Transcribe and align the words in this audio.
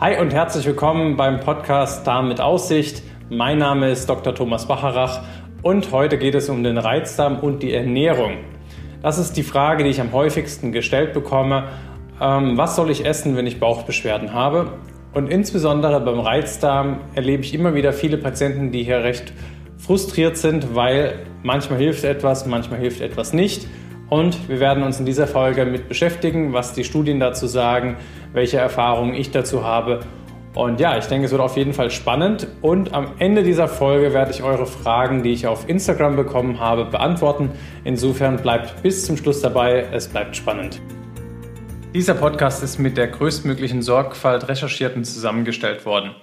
Hi 0.00 0.18
und 0.18 0.32
herzlich 0.32 0.64
willkommen 0.64 1.18
beim 1.18 1.40
Podcast 1.40 2.06
Darm 2.06 2.28
mit 2.28 2.40
Aussicht. 2.40 3.02
Mein 3.28 3.58
Name 3.58 3.90
ist 3.90 4.08
Dr. 4.08 4.34
Thomas 4.34 4.66
Bacharach 4.66 5.20
und 5.60 5.92
heute 5.92 6.16
geht 6.16 6.34
es 6.34 6.48
um 6.48 6.64
den 6.64 6.78
Reizdarm 6.78 7.38
und 7.40 7.62
die 7.62 7.74
Ernährung. 7.74 8.38
Das 9.02 9.18
ist 9.18 9.36
die 9.36 9.42
Frage, 9.42 9.84
die 9.84 9.90
ich 9.90 10.00
am 10.00 10.14
häufigsten 10.14 10.72
gestellt 10.72 11.12
bekomme. 11.12 11.64
Ähm, 12.18 12.56
was 12.56 12.76
soll 12.76 12.90
ich 12.90 13.04
essen, 13.04 13.36
wenn 13.36 13.46
ich 13.46 13.60
Bauchbeschwerden 13.60 14.32
habe? 14.32 14.72
Und 15.12 15.28
insbesondere 15.28 16.00
beim 16.00 16.20
Reizdarm 16.20 17.00
erlebe 17.14 17.42
ich 17.42 17.52
immer 17.52 17.74
wieder 17.74 17.92
viele 17.92 18.16
Patienten, 18.16 18.72
die 18.72 18.84
hier 18.84 19.04
recht 19.04 19.34
frustriert 19.76 20.38
sind, 20.38 20.74
weil 20.74 21.26
manchmal 21.42 21.78
hilft 21.78 22.04
etwas, 22.04 22.46
manchmal 22.46 22.80
hilft 22.80 23.02
etwas 23.02 23.34
nicht. 23.34 23.68
Und 24.10 24.48
wir 24.48 24.58
werden 24.58 24.82
uns 24.82 24.98
in 24.98 25.06
dieser 25.06 25.28
Folge 25.28 25.64
mit 25.64 25.88
beschäftigen, 25.88 26.52
was 26.52 26.72
die 26.72 26.82
Studien 26.82 27.20
dazu 27.20 27.46
sagen, 27.46 27.96
welche 28.32 28.58
Erfahrungen 28.58 29.14
ich 29.14 29.30
dazu 29.30 29.64
habe. 29.64 30.00
Und 30.52 30.80
ja, 30.80 30.98
ich 30.98 31.04
denke, 31.06 31.26
es 31.26 31.30
wird 31.30 31.40
auf 31.40 31.56
jeden 31.56 31.72
Fall 31.72 31.92
spannend. 31.92 32.48
Und 32.60 32.92
am 32.92 33.12
Ende 33.20 33.44
dieser 33.44 33.68
Folge 33.68 34.12
werde 34.12 34.32
ich 34.32 34.42
eure 34.42 34.66
Fragen, 34.66 35.22
die 35.22 35.30
ich 35.30 35.46
auf 35.46 35.68
Instagram 35.68 36.16
bekommen 36.16 36.58
habe, 36.58 36.86
beantworten. 36.86 37.52
Insofern 37.84 38.36
bleibt 38.36 38.82
bis 38.82 39.06
zum 39.06 39.16
Schluss 39.16 39.42
dabei. 39.42 39.86
Es 39.92 40.08
bleibt 40.08 40.34
spannend. 40.34 40.80
Dieser 41.94 42.14
Podcast 42.14 42.64
ist 42.64 42.78
mit 42.78 42.96
der 42.96 43.06
größtmöglichen 43.06 43.80
Sorgfalt 43.80 44.48
recherchiert 44.48 44.96
und 44.96 45.04
zusammengestellt 45.04 45.86
worden. 45.86 46.16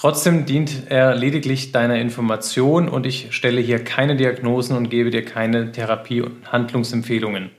Trotzdem 0.00 0.46
dient 0.46 0.84
er 0.88 1.14
lediglich 1.14 1.72
deiner 1.72 1.96
Information 1.96 2.88
und 2.88 3.04
ich 3.04 3.36
stelle 3.36 3.60
hier 3.60 3.84
keine 3.84 4.16
Diagnosen 4.16 4.74
und 4.74 4.88
gebe 4.88 5.10
dir 5.10 5.22
keine 5.26 5.72
Therapie- 5.72 6.22
und 6.22 6.50
Handlungsempfehlungen. 6.50 7.50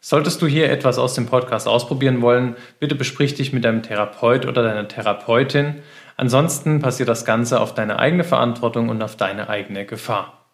Solltest 0.00 0.40
du 0.40 0.46
hier 0.46 0.70
etwas 0.70 0.96
aus 0.96 1.12
dem 1.12 1.26
Podcast 1.26 1.68
ausprobieren 1.68 2.22
wollen, 2.22 2.56
bitte 2.80 2.94
besprich 2.94 3.34
dich 3.34 3.52
mit 3.52 3.66
deinem 3.66 3.82
Therapeut 3.82 4.46
oder 4.46 4.62
deiner 4.62 4.88
Therapeutin. 4.88 5.82
Ansonsten 6.16 6.80
passiert 6.80 7.10
das 7.10 7.26
Ganze 7.26 7.60
auf 7.60 7.74
deine 7.74 7.98
eigene 7.98 8.24
Verantwortung 8.24 8.88
und 8.88 9.02
auf 9.02 9.16
deine 9.16 9.50
eigene 9.50 9.84
Gefahr. 9.84 10.46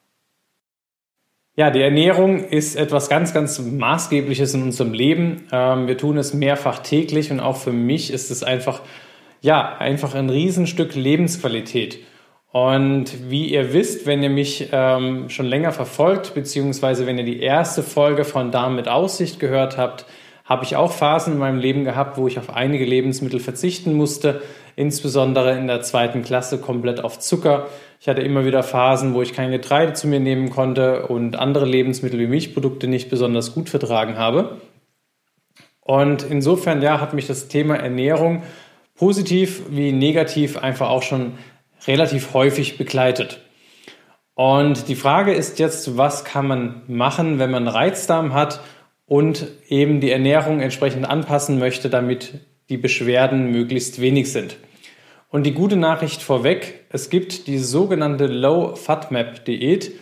Ja, 1.54 1.70
die 1.70 1.80
Ernährung 1.80 2.42
ist 2.42 2.74
etwas 2.74 3.08
ganz, 3.08 3.32
ganz 3.32 3.60
Maßgebliches 3.60 4.54
in 4.54 4.64
unserem 4.64 4.92
Leben. 4.92 5.46
Ähm, 5.52 5.86
wir 5.86 5.96
tun 5.96 6.18
es 6.18 6.34
mehrfach 6.34 6.80
täglich 6.80 7.30
und 7.30 7.38
auch 7.38 7.56
für 7.56 7.72
mich 7.72 8.12
ist 8.12 8.32
es 8.32 8.42
einfach 8.42 8.80
ja, 9.40 9.76
einfach 9.78 10.14
ein 10.14 10.30
Riesenstück 10.30 10.94
Lebensqualität. 10.94 11.98
Und 12.52 13.30
wie 13.30 13.46
ihr 13.46 13.72
wisst, 13.72 14.06
wenn 14.06 14.22
ihr 14.22 14.30
mich 14.30 14.68
ähm, 14.72 15.28
schon 15.28 15.46
länger 15.46 15.72
verfolgt, 15.72 16.34
beziehungsweise 16.34 17.06
wenn 17.06 17.18
ihr 17.18 17.24
die 17.24 17.40
erste 17.40 17.82
Folge 17.82 18.24
von 18.24 18.50
Darm 18.50 18.74
mit 18.74 18.88
Aussicht 18.88 19.38
gehört 19.38 19.78
habt, 19.78 20.06
habe 20.44 20.64
ich 20.64 20.74
auch 20.74 20.90
Phasen 20.90 21.34
in 21.34 21.38
meinem 21.38 21.60
Leben 21.60 21.84
gehabt, 21.84 22.18
wo 22.18 22.26
ich 22.26 22.36
auf 22.36 22.52
einige 22.52 22.84
Lebensmittel 22.84 23.38
verzichten 23.38 23.94
musste, 23.94 24.42
insbesondere 24.74 25.56
in 25.56 25.68
der 25.68 25.82
zweiten 25.82 26.22
Klasse 26.22 26.58
komplett 26.58 27.04
auf 27.04 27.20
Zucker. 27.20 27.68
Ich 28.00 28.08
hatte 28.08 28.22
immer 28.22 28.44
wieder 28.44 28.64
Phasen, 28.64 29.14
wo 29.14 29.22
ich 29.22 29.32
kein 29.32 29.52
Getreide 29.52 29.92
zu 29.92 30.08
mir 30.08 30.18
nehmen 30.18 30.50
konnte 30.50 31.06
und 31.06 31.36
andere 31.36 31.66
Lebensmittel 31.66 32.18
wie 32.18 32.26
Milchprodukte 32.26 32.88
nicht 32.88 33.10
besonders 33.10 33.54
gut 33.54 33.68
vertragen 33.68 34.18
habe. 34.18 34.60
Und 35.82 36.24
insofern, 36.24 36.82
ja, 36.82 37.00
hat 37.00 37.14
mich 37.14 37.28
das 37.28 37.46
Thema 37.46 37.76
Ernährung 37.76 38.42
positiv 39.00 39.62
wie 39.70 39.92
negativ 39.92 40.58
einfach 40.58 40.90
auch 40.90 41.02
schon 41.02 41.38
relativ 41.86 42.34
häufig 42.34 42.76
begleitet. 42.76 43.40
Und 44.34 44.88
die 44.88 44.94
Frage 44.94 45.32
ist 45.32 45.58
jetzt, 45.58 45.96
was 45.96 46.22
kann 46.24 46.46
man 46.46 46.82
machen, 46.86 47.38
wenn 47.38 47.50
man 47.50 47.66
Reizdarm 47.66 48.34
hat 48.34 48.60
und 49.06 49.46
eben 49.70 50.00
die 50.00 50.10
Ernährung 50.10 50.60
entsprechend 50.60 51.08
anpassen 51.08 51.58
möchte, 51.58 51.88
damit 51.88 52.40
die 52.68 52.76
Beschwerden 52.76 53.50
möglichst 53.50 54.02
wenig 54.02 54.30
sind. 54.32 54.58
Und 55.30 55.44
die 55.44 55.54
gute 55.54 55.76
Nachricht 55.76 56.20
vorweg, 56.20 56.84
es 56.90 57.08
gibt 57.08 57.46
die 57.46 57.58
sogenannte 57.58 58.26
Low 58.26 58.76
FATMAP 58.76 59.46
Diät, 59.46 59.92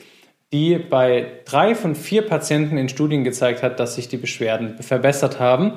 die 0.52 0.78
bei 0.78 1.26
drei 1.44 1.74
von 1.74 1.94
vier 1.94 2.22
Patienten 2.22 2.78
in 2.78 2.88
Studien 2.88 3.22
gezeigt 3.22 3.62
hat, 3.62 3.78
dass 3.78 3.96
sich 3.96 4.08
die 4.08 4.16
Beschwerden 4.16 4.82
verbessert 4.82 5.38
haben 5.38 5.72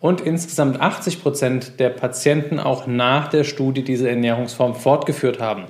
und 0.00 0.22
insgesamt 0.22 0.80
80 0.80 1.22
Prozent 1.22 1.78
der 1.78 1.90
Patienten 1.90 2.58
auch 2.58 2.86
nach 2.86 3.28
der 3.28 3.44
Studie 3.44 3.84
diese 3.84 4.08
Ernährungsform 4.08 4.74
fortgeführt 4.74 5.40
haben. 5.40 5.64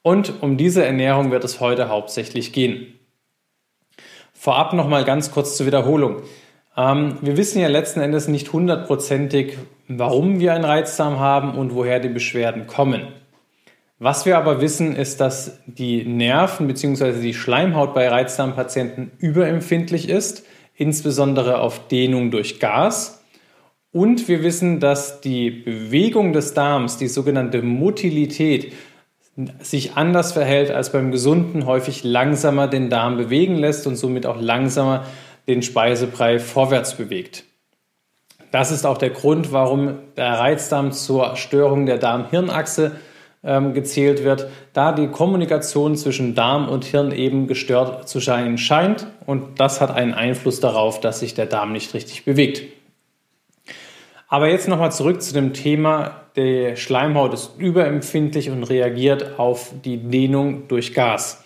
Und 0.00 0.42
um 0.42 0.56
diese 0.56 0.84
Ernährung 0.84 1.30
wird 1.30 1.44
es 1.44 1.60
heute 1.60 1.88
hauptsächlich 1.88 2.52
gehen. 2.52 2.94
Vorab 4.32 4.72
nochmal 4.72 5.04
ganz 5.04 5.30
kurz 5.30 5.56
zur 5.56 5.66
Wiederholung. 5.66 6.22
Ähm, 6.76 7.18
wir 7.20 7.36
wissen 7.36 7.60
ja 7.60 7.68
letzten 7.68 8.00
Endes 8.00 8.28
nicht 8.28 8.52
hundertprozentig, 8.52 9.58
warum 9.88 10.40
wir 10.40 10.54
einen 10.54 10.64
Reizdarm 10.64 11.18
haben 11.18 11.56
und 11.56 11.74
woher 11.74 12.00
die 12.00 12.08
Beschwerden 12.08 12.66
kommen. 12.66 13.08
Was 13.98 14.26
wir 14.26 14.36
aber 14.36 14.60
wissen, 14.60 14.94
ist, 14.94 15.20
dass 15.22 15.58
die 15.66 16.04
Nerven 16.04 16.66
bzw. 16.66 17.20
die 17.20 17.32
Schleimhaut 17.32 17.94
bei 17.94 18.08
Reizdarmpatienten 18.08 19.10
überempfindlich 19.18 20.10
ist, 20.10 20.44
insbesondere 20.74 21.60
auf 21.60 21.88
Dehnung 21.88 22.30
durch 22.30 22.60
Gas. 22.60 23.24
Und 23.92 24.28
wir 24.28 24.42
wissen, 24.42 24.80
dass 24.80 25.22
die 25.22 25.50
Bewegung 25.50 26.34
des 26.34 26.52
Darms, 26.52 26.98
die 26.98 27.08
sogenannte 27.08 27.62
Motilität, 27.62 28.74
sich 29.60 29.96
anders 29.96 30.32
verhält 30.32 30.70
als 30.70 30.92
beim 30.92 31.10
Gesunden, 31.10 31.64
häufig 31.64 32.04
langsamer 32.04 32.68
den 32.68 32.90
Darm 32.90 33.16
bewegen 33.16 33.56
lässt 33.56 33.86
und 33.86 33.96
somit 33.96 34.26
auch 34.26 34.40
langsamer 34.40 35.04
den 35.48 35.62
Speisebrei 35.62 36.38
vorwärts 36.38 36.94
bewegt. 36.94 37.44
Das 38.50 38.70
ist 38.70 38.86
auch 38.86 38.98
der 38.98 39.10
Grund, 39.10 39.52
warum 39.52 39.98
der 40.16 40.38
Reizdarm 40.38 40.92
zur 40.92 41.36
Störung 41.36 41.86
der 41.86 41.98
Darm-Hirn-Achse 41.98 42.96
ähm, 43.46 43.72
gezählt 43.72 44.24
wird, 44.24 44.48
da 44.72 44.92
die 44.92 45.08
Kommunikation 45.08 45.96
zwischen 45.96 46.34
Darm 46.34 46.68
und 46.68 46.84
Hirn 46.84 47.12
eben 47.12 47.46
gestört 47.46 48.08
zu 48.08 48.20
sein 48.20 48.58
scheint 48.58 49.06
und 49.24 49.60
das 49.60 49.80
hat 49.80 49.90
einen 49.90 50.14
Einfluss 50.14 50.60
darauf, 50.60 51.00
dass 51.00 51.20
sich 51.20 51.34
der 51.34 51.46
Darm 51.46 51.72
nicht 51.72 51.94
richtig 51.94 52.24
bewegt. 52.24 52.64
Aber 54.28 54.48
jetzt 54.48 54.68
nochmal 54.68 54.90
zurück 54.90 55.22
zu 55.22 55.32
dem 55.32 55.52
Thema, 55.52 56.22
der 56.34 56.76
Schleimhaut 56.76 57.32
ist 57.32 57.52
überempfindlich 57.58 58.50
und 58.50 58.64
reagiert 58.64 59.38
auf 59.38 59.72
die 59.84 59.98
Dehnung 59.98 60.66
durch 60.68 60.92
Gas. 60.92 61.44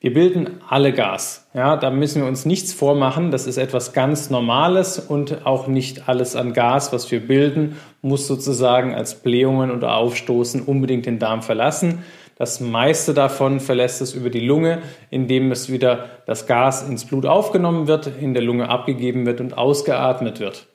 Wir 0.00 0.14
bilden 0.14 0.60
alle 0.68 0.92
Gas. 0.92 1.48
Ja, 1.54 1.76
da 1.76 1.90
müssen 1.90 2.22
wir 2.22 2.28
uns 2.28 2.44
nichts 2.44 2.72
vormachen. 2.72 3.32
Das 3.32 3.48
ist 3.48 3.56
etwas 3.56 3.92
ganz 3.92 4.30
Normales 4.30 5.00
und 5.00 5.44
auch 5.44 5.66
nicht 5.66 6.08
alles 6.08 6.36
an 6.36 6.52
Gas, 6.52 6.92
was 6.92 7.10
wir 7.10 7.18
bilden, 7.18 7.76
muss 8.00 8.28
sozusagen 8.28 8.94
als 8.94 9.16
Blähungen 9.16 9.72
oder 9.72 9.96
Aufstoßen 9.96 10.62
unbedingt 10.62 11.06
den 11.06 11.18
Darm 11.18 11.42
verlassen. 11.42 12.04
Das 12.36 12.60
meiste 12.60 13.12
davon 13.12 13.58
verlässt 13.58 14.00
es 14.00 14.14
über 14.14 14.30
die 14.30 14.38
Lunge, 14.38 14.82
indem 15.10 15.50
es 15.50 15.68
wieder 15.68 16.04
das 16.26 16.46
Gas 16.46 16.88
ins 16.88 17.04
Blut 17.04 17.26
aufgenommen 17.26 17.88
wird, 17.88 18.08
in 18.20 18.34
der 18.34 18.44
Lunge 18.44 18.68
abgegeben 18.68 19.26
wird 19.26 19.40
und 19.40 19.58
ausgeatmet 19.58 20.38
wird. 20.38 20.68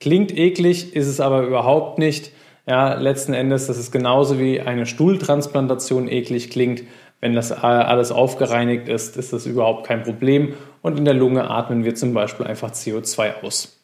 Klingt 0.00 0.36
eklig, 0.36 0.94
ist 0.94 1.06
es 1.06 1.20
aber 1.20 1.44
überhaupt 1.44 1.98
nicht. 1.98 2.30
Ja, 2.68 2.94
letzten 2.94 3.32
Endes, 3.32 3.68
das 3.68 3.78
ist 3.78 3.92
genauso 3.92 4.38
wie 4.38 4.60
eine 4.60 4.84
Stuhltransplantation 4.84 6.08
eklig 6.08 6.50
klingt. 6.50 6.82
Wenn 7.20 7.34
das 7.34 7.50
alles 7.50 8.12
aufgereinigt 8.12 8.88
ist, 8.88 9.16
ist 9.16 9.32
das 9.32 9.46
überhaupt 9.46 9.86
kein 9.86 10.02
Problem. 10.02 10.54
Und 10.82 10.98
in 10.98 11.04
der 11.04 11.14
Lunge 11.14 11.50
atmen 11.50 11.84
wir 11.84 11.94
zum 11.94 12.12
Beispiel 12.12 12.46
einfach 12.46 12.70
CO2 12.72 13.42
aus. 13.42 13.80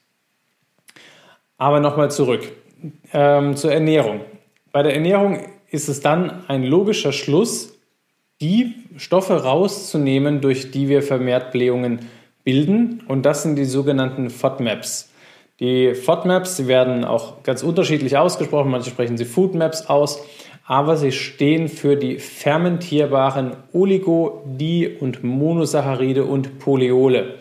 Aber 1.57 1.81
nochmal 1.81 2.11
zurück 2.11 2.53
ähm, 3.13 3.57
zur 3.57 3.73
Ernährung. 3.73 4.21
Bei 4.71 4.83
der 4.83 4.95
Ernährung 4.95 5.41
ist 5.71 5.89
es 5.89 6.01
dann 6.01 6.45
ein 6.49 6.63
logischer 6.63 7.13
Schluss, 7.13 7.79
die 8.41 8.75
Stoffe 8.97 9.43
rauszunehmen, 9.43 10.41
durch 10.41 10.71
die 10.71 10.89
wir 10.89 11.03
vermehrt 11.03 11.53
Blähungen 11.53 12.01
bilden. 12.45 13.03
Und 13.09 13.25
das 13.25 13.43
sind 13.43 13.57
die 13.57 13.65
sogenannten 13.65 14.29
FODMAPs. 14.29 15.11
Die 15.61 15.95
FODMAPs 15.95 16.67
werden 16.67 17.05
auch 17.05 17.43
ganz 17.45 17.63
unterschiedlich 17.63 18.17
ausgesprochen. 18.17 18.71
Manche 18.71 18.91
sprechen 18.91 19.17
sie 19.17 19.25
Foodmaps 19.25 19.87
aus 19.87 20.23
aber 20.73 20.97
sie 20.97 21.13
stehen 21.13 21.69
für 21.69 21.97
die 21.97 22.19
fermentierbaren 22.19 23.57
Oligo-, 23.75 24.43
Di- 24.47 24.89
und 24.89 25.23
Monosaccharide 25.23 26.25
und 26.25 26.59
Polyole. 26.59 27.35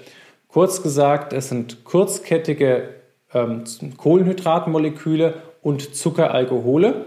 Kurz 0.50 0.84
gesagt, 0.84 1.32
es 1.32 1.48
sind 1.48 1.86
kurzkettige 1.86 2.90
ähm, 3.34 3.64
Kohlenhydratmoleküle 3.96 5.36
und 5.62 5.96
Zuckeralkohole, 5.96 7.06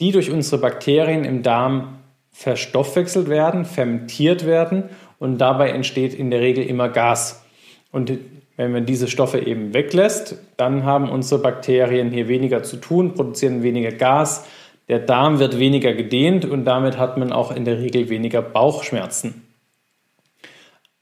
die 0.00 0.12
durch 0.12 0.30
unsere 0.30 0.62
Bakterien 0.62 1.26
im 1.26 1.42
Darm 1.42 1.98
verstoffwechselt 2.32 3.28
werden, 3.28 3.66
fermentiert 3.66 4.46
werden 4.46 4.84
und 5.18 5.36
dabei 5.36 5.72
entsteht 5.72 6.14
in 6.14 6.30
der 6.30 6.40
Regel 6.40 6.64
immer 6.64 6.88
Gas. 6.88 7.44
Und 7.92 8.10
wenn 8.56 8.72
man 8.72 8.86
diese 8.86 9.08
Stoffe 9.08 9.40
eben 9.40 9.74
weglässt, 9.74 10.38
dann 10.56 10.84
haben 10.86 11.10
unsere 11.10 11.42
Bakterien 11.42 12.10
hier 12.10 12.28
weniger 12.28 12.62
zu 12.62 12.78
tun, 12.78 13.12
produzieren 13.12 13.62
weniger 13.62 13.92
Gas, 13.92 14.46
der 14.90 14.98
Darm 14.98 15.38
wird 15.38 15.56
weniger 15.60 15.94
gedehnt 15.94 16.44
und 16.44 16.64
damit 16.64 16.98
hat 16.98 17.16
man 17.16 17.32
auch 17.32 17.54
in 17.54 17.64
der 17.64 17.78
Regel 17.78 18.08
weniger 18.08 18.42
Bauchschmerzen. 18.42 19.46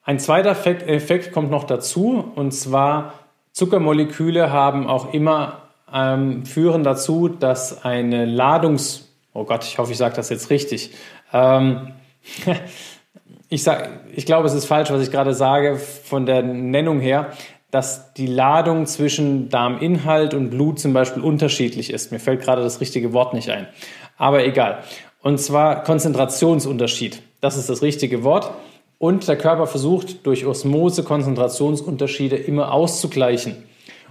Ein 0.03 0.19
zweiter 0.19 0.51
Effekt 0.51 1.33
kommt 1.33 1.51
noch 1.51 1.65
dazu 1.65 2.31
und 2.35 2.53
zwar 2.53 3.15
Zuckermoleküle 3.53 4.53
haben 4.53 4.87
auch 4.87 5.15
immer 5.15 5.63
ähm, 5.91 6.45
führen 6.45 6.85
dazu, 6.85 7.29
dass 7.29 7.83
eine 7.83 8.27
Ladungs... 8.27 9.09
Oh 9.33 9.45
Gott, 9.45 9.65
ich 9.65 9.79
hoffe, 9.79 9.93
ich 9.93 9.99
sage 9.99 10.17
das 10.17 10.29
jetzt 10.29 10.51
richtig. 10.51 10.91
Ähm, 11.33 11.93
ich, 13.49 13.63
sag, 13.63 13.89
ich 14.15 14.27
glaube, 14.27 14.49
es 14.49 14.53
ist 14.53 14.67
falsch, 14.67 14.91
was 14.91 15.03
ich 15.03 15.11
gerade 15.11 15.33
sage 15.33 15.77
von 15.77 16.27
der 16.27 16.43
Nennung 16.43 17.01
her, 17.01 17.33
dass 17.71 18.15
die 18.15 18.27
Ladung 18.27 18.87
zwischen 18.87 19.51
Darminhalt 19.51 20.33
und 20.35 20.51
Blut 20.51 20.81
zum 20.81 20.93
Beispiel 20.93 21.23
unterschiedlich 21.23 21.93
ist. 21.93 22.13
Mir 22.13 22.19
fällt 22.19 22.41
gerade 22.41 22.63
das 22.63 22.81
richtige 22.81 23.13
Wort 23.13 23.35
nicht 23.35 23.51
ein. 23.51 23.67
Aber 24.17 24.45
egal. 24.45 24.83
Und 25.23 25.39
zwar 25.39 25.83
Konzentrationsunterschied. 25.83 27.23
Das 27.41 27.57
ist 27.57 27.69
das 27.69 27.83
richtige 27.83 28.25
Wort. 28.25 28.51
Und 28.99 29.29
der 29.29 29.37
Körper 29.37 29.67
versucht 29.67 30.27
durch 30.27 30.47
Osmose 30.47 31.05
Konzentrationsunterschiede 31.05 32.37
immer 32.37 32.73
auszugleichen. 32.73 33.65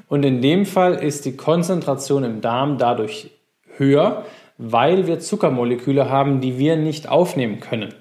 Und 0.08 0.24
in 0.24 0.42
dem 0.42 0.66
Fall 0.66 0.94
ist 0.94 1.26
die 1.26 1.36
Konzentration 1.36 2.24
im 2.24 2.42
Darm 2.42 2.78
dadurch 2.78 3.32
höher, 3.76 4.24
weil 4.58 5.08
wir 5.08 5.20
Zuckermoleküle 5.20 6.10
haben, 6.10 6.40
die 6.42 6.58
wir 6.58 6.78
nicht 6.78 7.10
aufnehmen 7.10 7.60
können. 7.60 7.94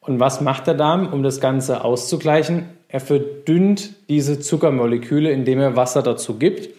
Und 0.00 0.20
was 0.20 0.40
macht 0.40 0.66
der 0.66 0.74
Darm, 0.74 1.12
um 1.12 1.22
das 1.22 1.40
Ganze 1.40 1.84
auszugleichen? 1.84 2.75
Er 2.88 3.00
verdünnt 3.00 3.94
diese 4.08 4.38
Zuckermoleküle, 4.40 5.30
indem 5.30 5.60
er 5.60 5.76
Wasser 5.76 6.02
dazu 6.02 6.38
gibt. 6.38 6.70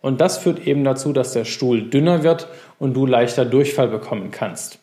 Und 0.00 0.20
das 0.20 0.38
führt 0.38 0.66
eben 0.66 0.84
dazu, 0.84 1.12
dass 1.12 1.32
der 1.32 1.44
Stuhl 1.44 1.90
dünner 1.90 2.22
wird 2.22 2.48
und 2.78 2.94
du 2.94 3.06
leichter 3.06 3.44
Durchfall 3.44 3.88
bekommen 3.88 4.30
kannst. 4.30 4.78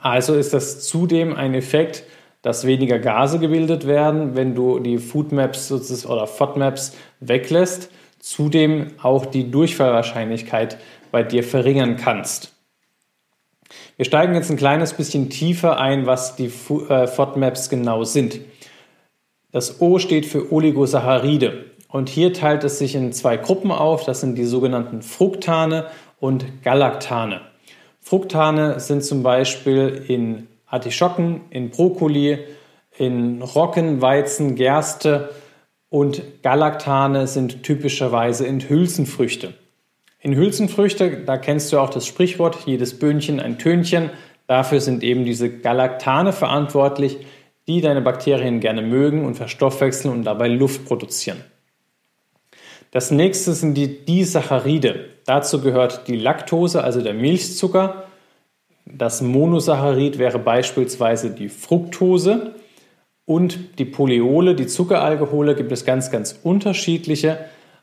Also 0.00 0.34
ist 0.34 0.54
das 0.54 0.80
zudem 0.80 1.34
ein 1.34 1.54
Effekt, 1.54 2.04
dass 2.42 2.64
weniger 2.64 2.98
Gase 2.98 3.38
gebildet 3.38 3.86
werden, 3.86 4.36
wenn 4.36 4.54
du 4.54 4.78
die 4.78 4.98
Foodmaps 4.98 5.72
oder 6.06 6.26
FODMAPs 6.26 6.96
weglässt. 7.20 7.90
Zudem 8.20 8.92
auch 9.02 9.26
die 9.26 9.50
Durchfallwahrscheinlichkeit 9.50 10.78
bei 11.10 11.22
dir 11.22 11.42
verringern 11.42 11.96
kannst. 11.96 12.52
Wir 13.96 14.04
steigen 14.04 14.34
jetzt 14.34 14.50
ein 14.50 14.56
kleines 14.56 14.92
bisschen 14.92 15.28
tiefer 15.30 15.78
ein, 15.78 16.06
was 16.06 16.36
die 16.36 16.46
äh, 16.88 17.06
FODMAPs 17.06 17.68
genau 17.68 18.04
sind. 18.04 18.38
Das 19.56 19.80
O 19.80 19.98
steht 19.98 20.26
für 20.26 20.52
Oligosaccharide 20.52 21.64
und 21.88 22.10
hier 22.10 22.34
teilt 22.34 22.62
es 22.62 22.78
sich 22.78 22.94
in 22.94 23.14
zwei 23.14 23.38
Gruppen 23.38 23.70
auf. 23.70 24.04
Das 24.04 24.20
sind 24.20 24.36
die 24.36 24.44
sogenannten 24.44 25.00
Fructane 25.00 25.86
und 26.20 26.62
Galaktane. 26.62 27.40
Fructane 28.02 28.80
sind 28.80 29.02
zum 29.02 29.22
Beispiel 29.22 30.04
in 30.08 30.46
Artischocken, 30.66 31.40
in 31.48 31.70
Brokkoli, 31.70 32.40
in 32.98 33.40
Roggen, 33.40 34.02
Weizen, 34.02 34.56
Gerste 34.56 35.30
und 35.88 36.42
Galaktane 36.42 37.26
sind 37.26 37.62
typischerweise 37.62 38.46
in 38.46 38.60
Hülsenfrüchte. 38.60 39.54
In 40.20 40.34
Hülsenfrüchte, 40.34 41.24
da 41.24 41.38
kennst 41.38 41.72
du 41.72 41.78
auch 41.78 41.88
das 41.88 42.04
Sprichwort, 42.06 42.58
jedes 42.66 42.98
Böhnchen 42.98 43.40
ein 43.40 43.58
Tönchen. 43.58 44.10
Dafür 44.48 44.82
sind 44.82 45.02
eben 45.02 45.24
diese 45.24 45.48
Galaktane 45.48 46.34
verantwortlich, 46.34 47.20
die 47.68 47.80
deine 47.80 48.00
Bakterien 48.00 48.60
gerne 48.60 48.82
mögen 48.82 49.24
und 49.24 49.34
verstoffwechseln 49.34 50.12
und 50.12 50.24
dabei 50.24 50.48
Luft 50.48 50.84
produzieren. 50.84 51.38
Das 52.90 53.10
nächste 53.10 53.52
sind 53.52 53.74
die 53.74 54.04
Disaccharide. 54.04 55.06
Dazu 55.26 55.60
gehört 55.60 56.06
die 56.08 56.16
Laktose, 56.16 56.84
also 56.84 57.02
der 57.02 57.14
Milchzucker. 57.14 58.04
Das 58.86 59.20
Monosaccharid 59.20 60.18
wäre 60.18 60.38
beispielsweise 60.38 61.30
die 61.30 61.48
Fructose. 61.48 62.54
Und 63.24 63.78
die 63.80 63.84
Polyole, 63.84 64.54
die 64.54 64.68
Zuckeralkohole, 64.68 65.56
gibt 65.56 65.72
es 65.72 65.84
ganz, 65.84 66.12
ganz 66.12 66.38
unterschiedliche. 66.44 67.38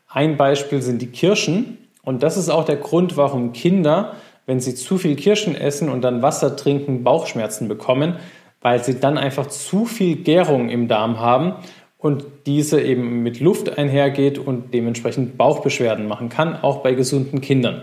Ein 0.08 0.38
Beispiel 0.38 0.80
sind 0.80 1.02
die 1.02 1.08
Kirschen. 1.08 1.78
Und 2.02 2.22
das 2.22 2.38
ist 2.38 2.48
auch 2.48 2.64
der 2.64 2.76
Grund, 2.76 3.18
warum 3.18 3.52
Kinder, 3.52 4.14
wenn 4.46 4.60
sie 4.60 4.74
zu 4.74 4.96
viel 4.96 5.16
Kirschen 5.16 5.54
essen 5.54 5.90
und 5.90 6.02
dann 6.02 6.22
Wasser 6.22 6.56
trinken, 6.56 7.04
Bauchschmerzen 7.04 7.68
bekommen, 7.68 8.16
weil 8.64 8.82
sie 8.82 8.98
dann 8.98 9.18
einfach 9.18 9.46
zu 9.48 9.84
viel 9.84 10.16
Gärung 10.16 10.70
im 10.70 10.88
Darm 10.88 11.20
haben 11.20 11.56
und 11.98 12.24
diese 12.46 12.80
eben 12.80 13.22
mit 13.22 13.38
Luft 13.38 13.76
einhergeht 13.76 14.38
und 14.38 14.72
dementsprechend 14.72 15.36
Bauchbeschwerden 15.36 16.08
machen 16.08 16.30
kann, 16.30 16.56
auch 16.62 16.78
bei 16.78 16.94
gesunden 16.94 17.42
Kindern. 17.42 17.82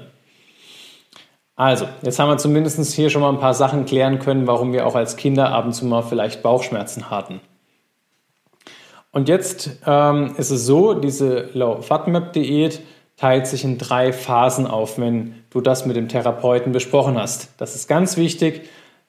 Also, 1.55 1.85
jetzt 2.01 2.17
haben 2.17 2.29
wir 2.29 2.39
zumindest 2.39 2.95
hier 2.95 3.11
schon 3.11 3.21
mal 3.21 3.29
ein 3.29 3.39
paar 3.39 3.53
Sachen 3.53 3.85
klären 3.85 4.17
können, 4.17 4.47
warum 4.47 4.73
wir 4.73 4.87
auch 4.87 4.95
als 4.95 5.17
Kinder 5.17 5.51
ab 5.51 5.65
und 5.65 5.73
zu 5.73 5.85
mal 5.85 6.01
vielleicht 6.01 6.41
Bauchschmerzen 6.41 7.11
hatten. 7.11 7.41
Und 9.11 9.29
jetzt 9.29 9.81
ähm, 9.85 10.33
ist 10.35 10.49
es 10.49 10.65
so, 10.65 10.95
diese 10.95 11.51
Low-FATMAP-Diät 11.53 12.81
teilt 13.17 13.45
sich 13.45 13.63
in 13.63 13.77
drei 13.77 14.13
Phasen 14.13 14.65
auf, 14.65 14.97
wenn 14.97 15.35
du 15.51 15.61
das 15.61 15.85
mit 15.85 15.95
dem 15.95 16.07
Therapeuten 16.07 16.71
besprochen 16.71 17.19
hast. 17.19 17.49
Das 17.57 17.75
ist 17.75 17.87
ganz 17.87 18.17
wichtig. 18.17 18.63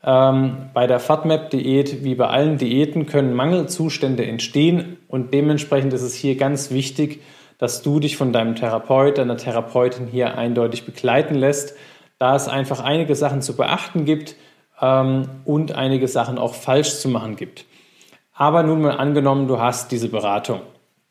Ähm, 0.04 0.70
bei 0.74 0.86
der 0.86 0.98
FATMAP-Diät, 0.98 2.02
wie 2.02 2.14
bei 2.14 2.26
allen 2.26 2.58
Diäten, 2.58 3.06
können 3.06 3.34
Mangelzustände 3.34 4.26
entstehen 4.26 4.96
und 5.08 5.32
dementsprechend 5.32 5.92
ist 5.92 6.02
es 6.02 6.14
hier 6.14 6.36
ganz 6.36 6.70
wichtig, 6.70 7.20
dass 7.58 7.82
du 7.82 8.00
dich 8.00 8.16
von 8.16 8.32
deinem 8.32 8.56
Therapeut, 8.56 9.18
deiner 9.18 9.36
Therapeutin 9.36 10.08
hier 10.08 10.36
eindeutig 10.36 10.84
begleiten 10.84 11.36
lässt, 11.36 11.76
da 12.18 12.34
es 12.34 12.48
einfach 12.48 12.80
einige 12.80 13.14
Sachen 13.14 13.42
zu 13.42 13.56
beachten 13.56 14.04
gibt 14.04 14.34
ähm, 14.80 15.28
und 15.44 15.72
einige 15.72 16.08
Sachen 16.08 16.38
auch 16.38 16.54
falsch 16.54 16.98
zu 16.98 17.08
machen 17.08 17.36
gibt. 17.36 17.64
Aber 18.34 18.64
nun 18.64 18.82
mal 18.82 18.96
angenommen, 18.96 19.46
du 19.46 19.60
hast 19.60 19.92
diese 19.92 20.08
Beratung. 20.08 20.62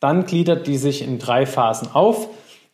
Dann 0.02 0.26
gliedert 0.26 0.68
die 0.68 0.78
sich 0.78 1.02
in 1.02 1.20
drei 1.20 1.46
Phasen 1.46 1.90
auf. 1.94 2.28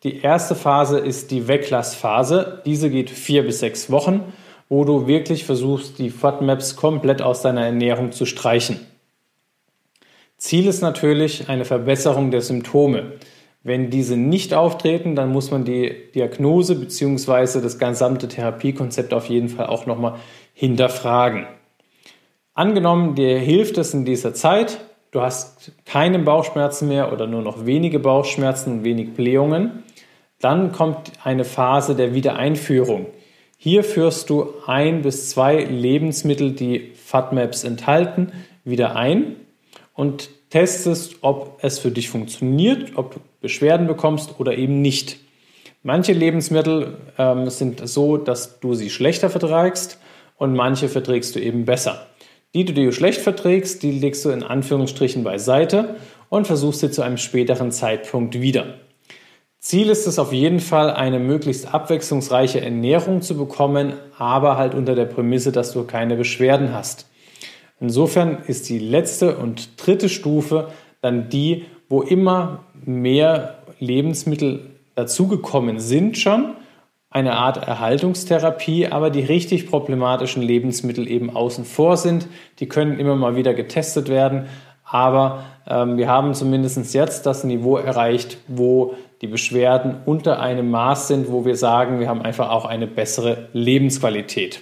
Die 0.03 0.21
erste 0.21 0.55
Phase 0.55 0.97
ist 0.97 1.29
die 1.29 1.47
Weglassphase. 1.47 2.63
Diese 2.65 2.89
geht 2.89 3.09
vier 3.11 3.43
bis 3.43 3.59
sechs 3.59 3.91
Wochen, 3.91 4.33
wo 4.69 4.83
du 4.83 5.07
wirklich 5.07 5.45
versuchst, 5.45 5.99
die 5.99 6.09
FODMAPs 6.09 6.75
komplett 6.75 7.21
aus 7.21 7.41
deiner 7.41 7.65
Ernährung 7.65 8.11
zu 8.11 8.25
streichen. 8.25 8.79
Ziel 10.37 10.67
ist 10.67 10.81
natürlich 10.81 11.49
eine 11.49 11.65
Verbesserung 11.65 12.31
der 12.31 12.41
Symptome. 12.41 13.13
Wenn 13.63 13.89
diese 13.89 14.15
nicht 14.15 14.53
auftreten, 14.53 15.15
dann 15.15 15.31
muss 15.31 15.51
man 15.51 15.65
die 15.65 15.93
Diagnose 16.13 16.75
bzw. 16.75 17.59
das 17.59 17.79
gesamte 17.79 18.27
Therapiekonzept 18.27 19.13
auf 19.13 19.27
jeden 19.27 19.49
Fall 19.49 19.67
auch 19.67 19.85
nochmal 19.85 20.15
hinterfragen. 20.53 21.47
Angenommen, 22.53 23.15
dir 23.15 23.37
hilft 23.39 23.77
es 23.77 23.93
in 23.93 24.05
dieser 24.05 24.33
Zeit, 24.33 24.79
du 25.11 25.21
hast 25.21 25.71
keine 25.85 26.19
Bauchschmerzen 26.19 26.87
mehr 26.87 27.11
oder 27.11 27.27
nur 27.27 27.41
noch 27.41 27.65
wenige 27.65 27.99
Bauchschmerzen 27.99 28.79
und 28.79 28.83
wenig 28.83 29.13
Blähungen, 29.13 29.83
dann 30.39 30.71
kommt 30.71 31.11
eine 31.23 31.43
Phase 31.43 31.95
der 31.95 32.13
Wiedereinführung. 32.13 33.07
Hier 33.59 33.83
führst 33.83 34.29
du 34.29 34.53
ein 34.67 35.01
bis 35.01 35.31
zwei 35.31 35.63
Lebensmittel, 35.63 36.51
die 36.51 36.91
FATMAPs 36.93 37.63
enthalten, 37.63 38.31
wieder 38.63 38.95
ein 38.95 39.35
und 39.95 40.29
testest, 40.51 41.15
ob 41.21 41.57
es 41.63 41.79
für 41.79 41.89
dich 41.89 42.09
funktioniert, 42.09 42.91
ob 42.95 43.15
du 43.15 43.19
Beschwerden 43.41 43.87
bekommst 43.87 44.39
oder 44.39 44.55
eben 44.55 44.81
nicht. 44.81 45.17
Manche 45.81 46.13
Lebensmittel 46.13 46.97
ähm, 47.17 47.49
sind 47.49 47.87
so, 47.87 48.17
dass 48.17 48.59
du 48.59 48.75
sie 48.75 48.91
schlechter 48.91 49.29
verträgst 49.29 49.99
und 50.37 50.55
manche 50.55 50.87
verträgst 50.87 51.35
du 51.35 51.39
eben 51.39 51.65
besser. 51.65 52.05
Die, 52.53 52.63
die 52.63 52.73
du 52.73 52.91
schlecht 52.91 53.21
verträgst, 53.21 53.81
die 53.81 53.91
legst 53.91 54.23
du 54.23 54.29
in 54.29 54.43
Anführungsstrichen 54.43 55.23
beiseite 55.23 55.95
und 56.29 56.45
versuchst 56.45 56.81
sie 56.81 56.91
zu 56.91 57.01
einem 57.01 57.17
späteren 57.17 57.71
Zeitpunkt 57.71 58.39
wieder. 58.39 58.75
Ziel 59.67 59.89
ist 59.89 60.07
es 60.07 60.17
auf 60.17 60.31
jeden 60.31 60.61
Fall, 60.61 60.91
eine 60.91 61.19
möglichst 61.19 61.73
abwechslungsreiche 61.73 62.61
Ernährung 62.61 63.21
zu 63.21 63.35
bekommen, 63.35 63.91
aber 64.17 64.55
halt 64.55 64.73
unter 64.73 64.95
der 64.95 65.03
Prämisse, 65.03 65.51
dass 65.51 65.73
du 65.73 65.83
keine 65.83 66.15
Beschwerden 66.15 66.73
hast. 66.73 67.09
Insofern 67.81 68.43
ist 68.47 68.69
die 68.69 68.79
letzte 68.79 69.35
und 69.35 69.71
dritte 69.75 70.07
Stufe 70.07 70.69
dann 71.01 71.27
die, 71.27 71.65
wo 71.89 72.01
immer 72.01 72.63
mehr 72.85 73.55
Lebensmittel 73.79 74.69
dazugekommen 74.95 75.81
sind 75.81 76.17
schon, 76.17 76.53
eine 77.09 77.33
Art 77.33 77.57
Erhaltungstherapie, 77.57 78.87
aber 78.87 79.09
die 79.09 79.25
richtig 79.25 79.67
problematischen 79.69 80.43
Lebensmittel 80.43 81.11
eben 81.11 81.35
außen 81.35 81.65
vor 81.65 81.97
sind. 81.97 82.29
Die 82.59 82.69
können 82.69 82.99
immer 82.99 83.17
mal 83.17 83.35
wieder 83.35 83.53
getestet 83.53 84.07
werden, 84.07 84.45
aber 84.85 85.43
ähm, 85.67 85.97
wir 85.97 86.07
haben 86.07 86.33
zumindest 86.33 86.93
jetzt 86.93 87.25
das 87.25 87.43
Niveau 87.43 87.75
erreicht, 87.75 88.37
wo 88.47 88.95
die 89.21 89.27
Beschwerden 89.27 89.97
unter 90.05 90.39
einem 90.39 90.69
Maß 90.69 91.07
sind, 91.07 91.31
wo 91.31 91.45
wir 91.45 91.55
sagen, 91.55 91.99
wir 91.99 92.07
haben 92.07 92.21
einfach 92.21 92.49
auch 92.49 92.65
eine 92.65 92.87
bessere 92.87 93.49
Lebensqualität. 93.53 94.61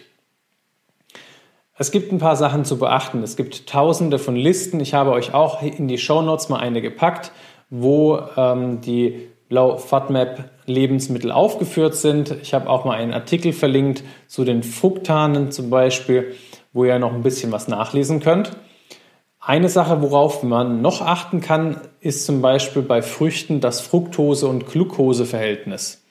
Es 1.77 1.91
gibt 1.91 2.13
ein 2.13 2.19
paar 2.19 2.38
Sachen 2.38 2.63
zu 2.63 2.79
beachten. 2.79 3.21
Es 3.21 3.35
gibt 3.35 3.67
tausende 3.67 4.17
von 4.17 4.38
Listen. 4.38 4.79
Ich 4.79 4.93
habe 4.93 5.12
euch 5.12 5.33
auch 5.33 5.62
in 5.62 5.89
die 5.89 5.97
Show 5.97 6.21
Notes 6.21 6.47
mal 6.47 6.59
eine 6.59 6.81
gepackt, 6.81 7.33
wo 7.69 8.17
ähm, 8.38 8.79
die 8.79 9.27
Low 9.50 9.77
FODMAP 9.77 10.45
Lebensmittel 10.65 11.31
aufgeführt 11.31 11.95
sind. 11.95 12.35
Ich 12.41 12.53
habe 12.53 12.69
auch 12.69 12.85
mal 12.85 12.97
einen 12.97 13.13
Artikel 13.13 13.51
verlinkt 13.51 14.03
zu 14.27 14.45
den 14.45 14.63
Fructanen 14.63 15.51
zum 15.51 15.69
Beispiel, 15.69 16.33
wo 16.71 16.85
ihr 16.85 16.97
noch 16.97 17.13
ein 17.13 17.24
bisschen 17.24 17.51
was 17.51 17.67
nachlesen 17.67 18.21
könnt. 18.21 18.51
Eine 19.47 19.69
Sache, 19.69 20.01
worauf 20.01 20.41
man 20.41 20.81
noch 20.81 21.03
achten 21.03 21.39
kann, 21.39 21.79
ist 21.99 22.25
zum 22.25 22.41
Beispiel 22.41 22.81
bei 22.81 23.03
Früchten 23.03 23.61
das 23.61 23.79
Fructose- 23.79 24.47
und 24.47 24.65
Glukoseverhältnis. 24.65 26.03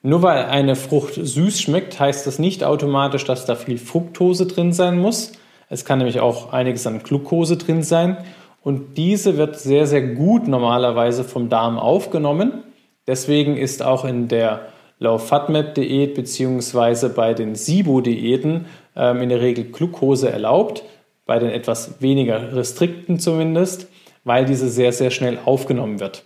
Nur 0.00 0.22
weil 0.22 0.46
eine 0.46 0.74
Frucht 0.74 1.12
süß 1.14 1.60
schmeckt, 1.60 2.00
heißt 2.00 2.26
das 2.26 2.38
nicht 2.38 2.64
automatisch, 2.64 3.26
dass 3.26 3.44
da 3.44 3.54
viel 3.54 3.76
Fructose 3.76 4.46
drin 4.46 4.72
sein 4.72 4.98
muss. 4.98 5.32
Es 5.68 5.84
kann 5.84 5.98
nämlich 5.98 6.20
auch 6.20 6.54
einiges 6.54 6.86
an 6.86 7.02
Glucose 7.02 7.58
drin 7.58 7.82
sein. 7.82 8.16
Und 8.62 8.96
diese 8.96 9.36
wird 9.36 9.58
sehr, 9.58 9.86
sehr 9.86 10.14
gut 10.14 10.48
normalerweise 10.48 11.22
vom 11.22 11.50
Darm 11.50 11.78
aufgenommen. 11.78 12.64
Deswegen 13.06 13.58
ist 13.58 13.82
auch 13.82 14.06
in 14.06 14.28
der 14.28 14.68
Low-FATMAP-Diät 15.00 16.14
bzw. 16.14 17.08
bei 17.08 17.34
den 17.34 17.56
SIBO-Diäten 17.56 18.64
ähm, 18.96 19.20
in 19.20 19.28
der 19.28 19.42
Regel 19.42 19.64
Glucose 19.64 20.30
erlaubt, 20.30 20.82
bei 21.26 21.38
den 21.38 21.50
etwas 21.50 22.00
weniger 22.00 22.54
restrikten 22.54 23.18
zumindest, 23.18 23.88
weil 24.24 24.44
diese 24.44 24.68
sehr, 24.68 24.92
sehr 24.92 25.10
schnell 25.10 25.38
aufgenommen 25.44 26.00
wird. 26.00 26.24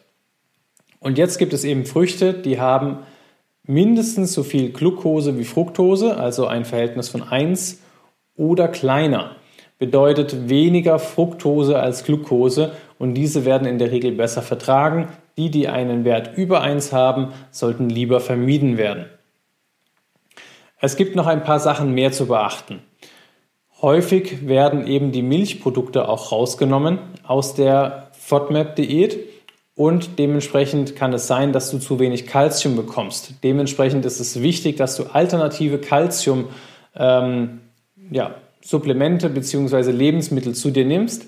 Und 1.00 1.18
jetzt 1.18 1.38
gibt 1.38 1.52
es 1.52 1.64
eben 1.64 1.84
Früchte, 1.84 2.34
die 2.34 2.60
haben 2.60 2.98
mindestens 3.64 4.32
so 4.32 4.42
viel 4.42 4.70
Glucose 4.70 5.38
wie 5.38 5.44
Fructose, 5.44 6.16
also 6.16 6.46
ein 6.46 6.64
Verhältnis 6.64 7.08
von 7.08 7.22
1 7.22 7.80
oder 8.36 8.68
kleiner. 8.68 9.36
Bedeutet 9.78 10.48
weniger 10.48 10.98
Fructose 10.98 11.78
als 11.78 12.02
Glucose 12.02 12.72
und 12.98 13.14
diese 13.14 13.44
werden 13.44 13.68
in 13.68 13.78
der 13.78 13.92
Regel 13.92 14.12
besser 14.12 14.42
vertragen. 14.42 15.08
Die, 15.36 15.50
die 15.50 15.68
einen 15.68 16.04
Wert 16.04 16.36
über 16.36 16.62
1 16.62 16.92
haben, 16.92 17.28
sollten 17.52 17.88
lieber 17.88 18.18
vermieden 18.18 18.76
werden. 18.76 19.06
Es 20.80 20.96
gibt 20.96 21.14
noch 21.14 21.26
ein 21.26 21.44
paar 21.44 21.60
Sachen 21.60 21.94
mehr 21.94 22.10
zu 22.10 22.26
beachten. 22.26 22.80
Häufig 23.80 24.48
werden 24.48 24.86
eben 24.88 25.12
die 25.12 25.22
Milchprodukte 25.22 26.08
auch 26.08 26.32
rausgenommen 26.32 26.98
aus 27.24 27.54
der 27.54 28.10
FODMAP-Diät 28.18 29.18
und 29.76 30.18
dementsprechend 30.18 30.96
kann 30.96 31.12
es 31.12 31.28
sein, 31.28 31.52
dass 31.52 31.70
du 31.70 31.78
zu 31.78 32.00
wenig 32.00 32.26
Kalzium 32.26 32.74
bekommst. 32.74 33.34
Dementsprechend 33.44 34.04
ist 34.04 34.18
es 34.18 34.42
wichtig, 34.42 34.76
dass 34.76 34.96
du 34.96 35.04
alternative 35.04 35.78
Kalzium 35.78 36.46
ähm, 36.96 37.60
ja, 38.10 38.34
bzw. 38.60 39.92
Lebensmittel 39.92 40.56
zu 40.56 40.72
dir 40.72 40.84
nimmst. 40.84 41.26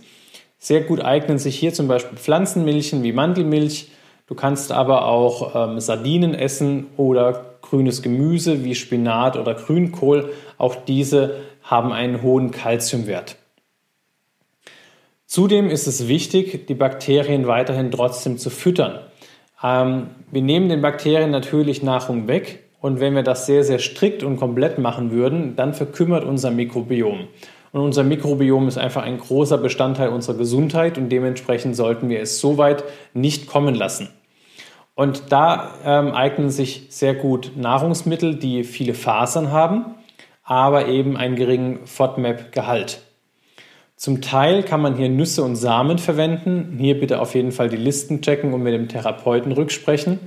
Sehr 0.59 0.81
gut 0.81 1.01
eignen 1.01 1.39
sich 1.39 1.57
hier 1.57 1.73
zum 1.73 1.87
Beispiel 1.87 2.19
Pflanzenmilchen 2.19 3.05
wie 3.05 3.13
Mandelmilch. 3.13 3.93
Du 4.27 4.35
kannst 4.35 4.73
aber 4.73 5.07
auch 5.07 5.55
ähm, 5.55 5.79
Sardinen 5.79 6.35
essen 6.35 6.89
oder 6.97 7.45
grünes 7.63 8.03
Gemüse 8.03 8.65
wie 8.65 8.75
Spinat 8.75 9.37
oder 9.37 9.55
Grünkohl. 9.55 10.33
Auch 10.59 10.75
diese 10.75 11.35
haben 11.71 11.93
einen 11.93 12.23
hohen 12.23 12.51
Kalziumwert. 12.51 13.37
Zudem 15.25 15.71
ist 15.71 15.87
es 15.87 16.09
wichtig, 16.09 16.67
die 16.67 16.75
Bakterien 16.75 17.47
weiterhin 17.47 17.93
trotzdem 17.93 18.37
zu 18.37 18.51
füttern. 18.51 18.99
Ähm, 19.63 20.09
wir 20.33 20.43
nehmen 20.43 20.69
den 20.69 20.83
Bakterien 20.83 21.31
natürlich 21.31 21.85
Nahrung 21.85 22.27
weg 22.27 22.65
und 22.81 22.99
wenn 22.99 23.15
wir 23.15 23.23
das 23.23 23.47
sehr, 23.47 23.63
sehr 23.63 23.79
strikt 23.79 24.25
und 24.25 24.37
komplett 24.37 24.79
machen 24.79 25.13
würden, 25.13 25.55
dann 25.55 25.73
verkümmert 25.73 26.25
unser 26.25 26.51
Mikrobiom. 26.51 27.29
Und 27.73 27.81
unser 27.81 28.03
Mikrobiom 28.03 28.67
ist 28.67 28.79
einfach 28.79 29.05
ein 29.05 29.19
großer 29.19 29.59
Bestandteil 29.59 30.09
unserer 30.09 30.37
Gesundheit 30.37 30.99
und 30.99 31.11
dementsprechend 31.11 31.77
sollten 31.77 32.09
wir 32.09 32.21
es 32.21 32.41
so 32.41 32.59
weit 32.59 32.83
nicht 33.15 33.47
kommen 33.47 33.77
lassen. 33.77 34.09
Und 34.97 35.31
da 35.31 35.75
ähm, 35.85 36.13
eignen 36.13 36.51
sich 36.51 36.87
sehr 36.91 37.15
gut 37.15 37.53
Nahrungsmittel, 37.55 38.35
die 38.35 38.65
viele 38.65 38.95
Fasern 38.95 39.53
haben, 39.53 39.95
aber 40.51 40.89
eben 40.89 41.17
einen 41.17 41.37
geringen 41.37 41.87
FODMAP-Gehalt. 41.87 43.03
Zum 43.95 44.21
Teil 44.21 44.65
kann 44.65 44.83
man 44.83 44.97
hier 44.97 45.09
Nüsse 45.09 45.45
und 45.45 45.55
Samen 45.55 45.99
verwenden. 45.99 46.77
Hier 46.81 46.99
bitte 46.99 47.21
auf 47.21 47.37
jeden 47.37 47.53
Fall 47.53 47.69
die 47.69 47.77
Listen 47.77 48.21
checken 48.21 48.53
und 48.53 48.65
mit 48.65 48.75
dem 48.75 48.89
Therapeuten 48.89 49.53
rücksprechen. 49.53 50.19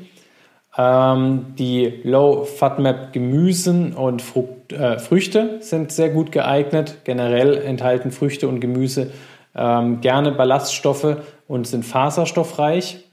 Ähm, 0.78 1.56
die 1.60 2.00
Low 2.04 2.46
FATMAP 2.46 3.12
Gemüsen 3.12 3.92
und 3.92 4.22
Frucht, 4.22 4.72
äh, 4.72 4.98
Früchte 4.98 5.58
sind 5.60 5.92
sehr 5.92 6.10
gut 6.10 6.32
geeignet. 6.32 7.00
Generell 7.04 7.58
enthalten 7.58 8.12
Früchte 8.12 8.48
und 8.48 8.62
Gemüse 8.62 9.12
ähm, 9.54 10.00
gerne 10.00 10.32
Ballaststoffe 10.32 11.18
und 11.50 11.68
sind 11.68 11.84
faserstoffreich. 11.84 13.04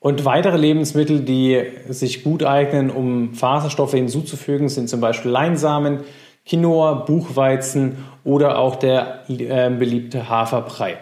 Und 0.00 0.24
weitere 0.24 0.56
Lebensmittel, 0.56 1.20
die 1.20 1.62
sich 1.88 2.24
gut 2.24 2.42
eignen, 2.42 2.90
um 2.90 3.34
Faserstoffe 3.34 3.92
hinzuzufügen, 3.92 4.68
sind 4.68 4.88
zum 4.88 5.00
Beispiel 5.00 5.30
Leinsamen, 5.30 6.00
Quinoa, 6.46 6.94
Buchweizen 6.94 8.04
oder 8.24 8.58
auch 8.58 8.76
der 8.76 9.24
äh, 9.28 9.70
beliebte 9.70 10.28
Haferbrei. 10.28 10.98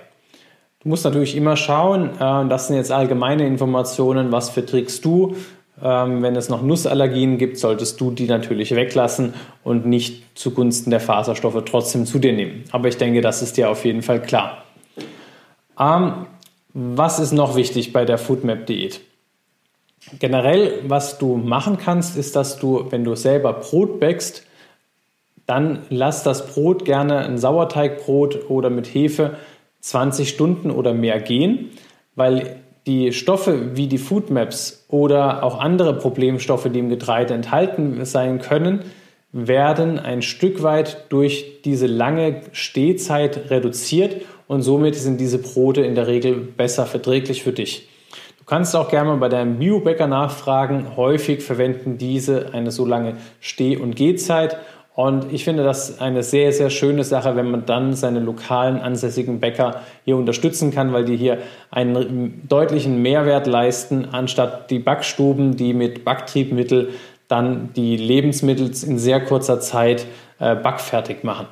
Du 0.83 0.89
musst 0.89 1.05
natürlich 1.05 1.37
immer 1.37 1.57
schauen, 1.57 2.11
äh, 2.19 2.49
das 2.49 2.69
sind 2.69 2.77
jetzt 2.77 2.93
allgemeine 2.93 3.47
Informationen, 3.47 4.33
was 4.33 4.51
verträgst 4.51 5.05
du. 5.05 5.37
Ähm, 5.83 6.23
wenn 6.23 6.37
es 6.37 6.51
noch 6.51 6.63
Nussallergien 6.63 7.39
gibt, 7.39 7.59
solltest 7.59 8.01
du 8.01 8.11
die 8.11 8.27
natürlich 8.27 8.75
weglassen 8.75 9.35
und 9.65 9.87
nicht 9.87 10.39
zugunsten 10.39 10.91
der 10.91 11.01
Faserstoffe 11.01 11.63
trotzdem 11.65 12.05
zu 12.05 12.19
dir 12.19 12.33
nehmen. 12.33 12.65
Aber 12.71 12.89
ich 12.89 12.99
denke, 12.99 13.23
das 13.23 13.41
ist 13.41 13.57
dir 13.57 13.71
auf 13.71 13.85
jeden 13.85 14.03
Fall 14.03 14.21
klar. 14.21 14.65
Ähm, 15.79 16.27
was 16.75 17.19
ist 17.19 17.33
noch 17.33 17.57
wichtig 17.57 17.93
bei 17.93 18.05
der 18.05 18.19
Foodmap-Diät? 18.19 19.01
Generell, 20.19 20.83
was 20.87 21.19
du 21.19 21.37
machen 21.37 21.79
kannst, 21.79 22.17
ist, 22.17 22.37
dass 22.37 22.59
du, 22.59 22.87
wenn 22.91 23.05
du 23.05 23.15
selber 23.17 23.53
Brot 23.55 24.01
bäckst, 24.01 24.47
dann 25.51 25.81
lass 25.91 26.23
das 26.23 26.47
Brot 26.47 26.85
gerne 26.85 27.19
ein 27.19 27.37
Sauerteigbrot 27.37 28.49
oder 28.49 28.71
mit 28.71 28.87
Hefe 28.87 29.33
20 29.81 30.29
Stunden 30.29 30.71
oder 30.71 30.95
mehr 30.95 31.21
gehen, 31.21 31.71
weil 32.15 32.61
die 32.87 33.13
Stoffe 33.13 33.77
wie 33.77 33.89
die 33.89 33.99
Foodmaps 33.99 34.87
oder 34.89 35.43
auch 35.43 35.59
andere 35.59 35.95
Problemstoffe, 35.95 36.69
die 36.73 36.79
im 36.79 36.89
Getreide 36.89 37.35
enthalten 37.35 38.05
sein 38.05 38.39
können, 38.41 38.85
werden 39.33 39.99
ein 39.99 40.23
Stück 40.23 40.63
weit 40.63 41.07
durch 41.09 41.63
diese 41.65 41.87
lange 41.87 42.43
Stehzeit 42.53 43.51
reduziert 43.51 44.23
und 44.47 44.63
somit 44.63 44.95
sind 44.95 45.21
diese 45.21 45.39
Brote 45.39 45.83
in 45.83 45.97
der 45.97 46.07
Regel 46.07 46.35
besser 46.35 46.87
verträglich 46.87 47.43
für 47.43 47.53
dich. 47.53 47.89
Du 48.39 48.45
kannst 48.45 48.75
auch 48.77 48.89
gerne 48.89 49.11
mal 49.11 49.17
bei 49.19 49.29
deinem 49.29 49.59
Biobäcker 49.59 50.07
nachfragen. 50.09 50.97
Häufig 50.97 51.43
verwenden 51.43 51.99
diese 51.99 52.53
eine 52.53 52.71
so 52.71 52.85
lange 52.85 53.17
Steh- 53.41 53.77
und 53.77 53.95
Gehzeit 53.95 54.57
und 55.07 55.33
ich 55.33 55.45
finde 55.45 55.65
das 55.65 55.99
eine 55.99 56.23
sehr, 56.23 56.53
sehr 56.53 56.69
schöne 56.69 57.05
Sache, 57.05 57.35
wenn 57.35 57.51
man 57.51 57.65
dann 57.65 57.95
seine 57.95 58.21
lokalen 58.21 58.77
ansässigen 58.77 59.41
Bäcker 59.41 59.81
hier 60.05 60.17
unterstützen 60.17 60.73
kann, 60.73 60.93
weil 60.93 61.07
die 61.07 61.17
hier 61.17 61.39
einen 61.71 62.47
deutlichen 62.47 63.01
Mehrwert 63.01 63.47
leisten, 63.47 64.09
anstatt 64.13 64.71
die 64.71 64.79
Backstuben, 64.79 65.57
die 65.57 65.73
mit 65.73 66.05
Backtriebmittel 66.05 66.91
dann 67.29 67.73
die 67.75 67.97
Lebensmittel 67.97 68.67
in 68.67 68.99
sehr 68.99 69.25
kurzer 69.25 69.61
Zeit 69.61 70.05
äh, 70.39 70.55
backfertig 70.55 71.25
machen. 71.25 71.47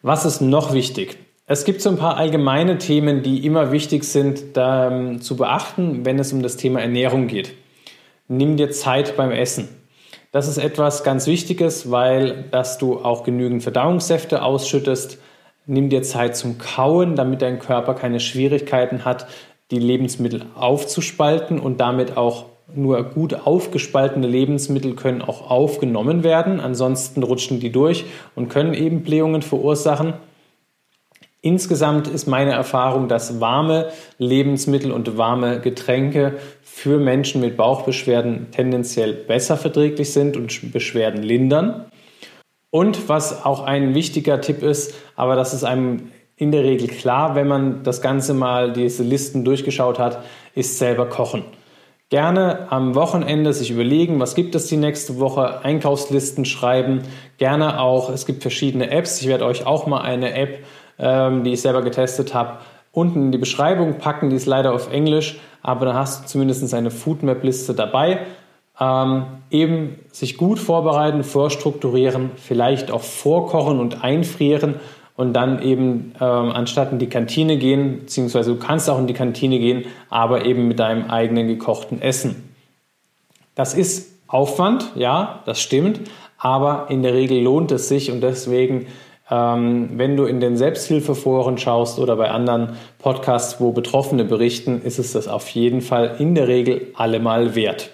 Was 0.00 0.24
ist 0.24 0.40
noch 0.40 0.72
wichtig? 0.72 1.18
Es 1.46 1.66
gibt 1.66 1.82
so 1.82 1.90
ein 1.90 1.98
paar 1.98 2.16
allgemeine 2.16 2.78
Themen, 2.78 3.22
die 3.22 3.44
immer 3.44 3.72
wichtig 3.72 4.04
sind 4.04 4.56
da, 4.56 4.90
ähm, 4.90 5.20
zu 5.20 5.36
beachten, 5.36 6.06
wenn 6.06 6.18
es 6.18 6.32
um 6.32 6.42
das 6.42 6.56
Thema 6.56 6.80
Ernährung 6.80 7.26
geht. 7.26 7.52
Nimm 8.26 8.56
dir 8.56 8.70
Zeit 8.70 9.18
beim 9.18 9.32
Essen. 9.32 9.68
Das 10.34 10.48
ist 10.48 10.58
etwas 10.58 11.04
ganz 11.04 11.28
Wichtiges, 11.28 11.92
weil 11.92 12.46
dass 12.50 12.76
du 12.76 12.98
auch 12.98 13.22
genügend 13.22 13.62
Verdauungssäfte 13.62 14.42
ausschüttest. 14.42 15.18
Nimm 15.64 15.90
dir 15.90 16.02
Zeit 16.02 16.36
zum 16.36 16.58
Kauen, 16.58 17.14
damit 17.14 17.40
dein 17.40 17.60
Körper 17.60 17.94
keine 17.94 18.18
Schwierigkeiten 18.18 19.04
hat, 19.04 19.28
die 19.70 19.78
Lebensmittel 19.78 20.46
aufzuspalten 20.56 21.60
und 21.60 21.78
damit 21.78 22.16
auch 22.16 22.46
nur 22.74 23.04
gut 23.04 23.46
aufgespaltene 23.46 24.26
Lebensmittel 24.26 24.94
können 24.94 25.22
auch 25.22 25.52
aufgenommen 25.52 26.24
werden. 26.24 26.58
Ansonsten 26.58 27.22
rutschen 27.22 27.60
die 27.60 27.70
durch 27.70 28.04
und 28.34 28.48
können 28.48 28.74
eben 28.74 29.04
Blähungen 29.04 29.42
verursachen. 29.42 30.14
Insgesamt 31.44 32.08
ist 32.08 32.26
meine 32.26 32.52
Erfahrung, 32.52 33.06
dass 33.06 33.38
warme 33.38 33.90
Lebensmittel 34.16 34.90
und 34.90 35.18
warme 35.18 35.60
Getränke 35.60 36.38
für 36.62 36.98
Menschen 36.98 37.42
mit 37.42 37.58
Bauchbeschwerden 37.58 38.46
tendenziell 38.50 39.12
besser 39.12 39.58
verträglich 39.58 40.10
sind 40.10 40.38
und 40.38 40.72
Beschwerden 40.72 41.22
lindern. 41.22 41.84
Und 42.70 43.10
was 43.10 43.44
auch 43.44 43.62
ein 43.62 43.94
wichtiger 43.94 44.40
Tipp 44.40 44.62
ist, 44.62 44.94
aber 45.16 45.36
das 45.36 45.52
ist 45.52 45.64
einem 45.64 46.12
in 46.36 46.50
der 46.50 46.64
Regel 46.64 46.88
klar, 46.88 47.34
wenn 47.34 47.46
man 47.46 47.82
das 47.82 48.00
Ganze 48.00 48.32
mal 48.32 48.72
diese 48.72 49.02
Listen 49.02 49.44
durchgeschaut 49.44 49.98
hat, 49.98 50.24
ist 50.54 50.78
selber 50.78 51.10
kochen. 51.10 51.44
Gerne 52.08 52.72
am 52.72 52.94
Wochenende 52.94 53.52
sich 53.52 53.70
überlegen, 53.70 54.18
was 54.18 54.34
gibt 54.34 54.54
es 54.54 54.68
die 54.68 54.78
nächste 54.78 55.18
Woche, 55.20 55.62
Einkaufslisten 55.62 56.46
schreiben, 56.46 57.02
gerne 57.36 57.80
auch, 57.80 58.08
es 58.08 58.24
gibt 58.24 58.40
verschiedene 58.40 58.90
Apps, 58.90 59.20
ich 59.20 59.28
werde 59.28 59.44
euch 59.44 59.66
auch 59.66 59.86
mal 59.86 60.00
eine 60.00 60.32
App 60.32 60.64
ähm, 60.98 61.44
die 61.44 61.52
ich 61.52 61.62
selber 61.62 61.82
getestet 61.82 62.34
habe, 62.34 62.58
unten 62.92 63.24
in 63.26 63.32
die 63.32 63.38
Beschreibung 63.38 63.98
packen. 63.98 64.30
Die 64.30 64.36
ist 64.36 64.46
leider 64.46 64.72
auf 64.72 64.92
Englisch, 64.92 65.38
aber 65.62 65.86
dann 65.86 65.96
hast 65.96 66.24
du 66.24 66.28
zumindest 66.28 66.72
eine 66.74 66.90
Foodmap-Liste 66.90 67.74
dabei. 67.74 68.20
Ähm, 68.80 69.24
eben 69.50 70.00
sich 70.10 70.36
gut 70.36 70.58
vorbereiten, 70.58 71.22
vorstrukturieren, 71.22 72.32
vielleicht 72.36 72.90
auch 72.90 73.02
vorkochen 73.02 73.78
und 73.78 74.02
einfrieren 74.02 74.76
und 75.16 75.32
dann 75.32 75.62
eben 75.62 76.12
ähm, 76.20 76.50
anstatt 76.50 76.90
in 76.90 76.98
die 76.98 77.08
Kantine 77.08 77.56
gehen, 77.56 78.00
beziehungsweise 78.00 78.52
du 78.52 78.58
kannst 78.58 78.90
auch 78.90 78.98
in 78.98 79.06
die 79.06 79.14
Kantine 79.14 79.58
gehen, 79.58 79.84
aber 80.10 80.44
eben 80.44 80.66
mit 80.66 80.80
deinem 80.80 81.08
eigenen 81.08 81.46
gekochten 81.46 82.02
Essen. 82.02 82.48
Das 83.54 83.74
ist 83.74 84.12
Aufwand, 84.26 84.90
ja, 84.96 85.42
das 85.46 85.60
stimmt, 85.60 86.00
aber 86.38 86.86
in 86.88 87.02
der 87.04 87.14
Regel 87.14 87.40
lohnt 87.40 87.70
es 87.70 87.88
sich 87.88 88.10
und 88.10 88.20
deswegen, 88.20 88.86
ähm, 89.34 89.90
wenn 89.94 90.16
du 90.16 90.26
in 90.26 90.38
den 90.38 90.56
Selbsthilfeforen 90.56 91.58
schaust 91.58 91.98
oder 91.98 92.14
bei 92.14 92.30
anderen 92.30 92.76
Podcasts, 92.98 93.60
wo 93.60 93.72
Betroffene 93.72 94.24
berichten, 94.24 94.80
ist 94.82 94.98
es 94.98 95.12
das 95.12 95.26
auf 95.26 95.48
jeden 95.48 95.80
Fall 95.80 96.16
in 96.20 96.36
der 96.36 96.46
Regel 96.46 96.92
allemal 96.94 97.56
wert. 97.56 97.90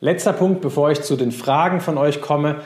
Letzter 0.00 0.34
Punkt, 0.34 0.60
bevor 0.60 0.90
ich 0.90 1.00
zu 1.00 1.16
den 1.16 1.32
Fragen 1.32 1.80
von 1.80 1.96
euch 1.96 2.20
komme. 2.20 2.56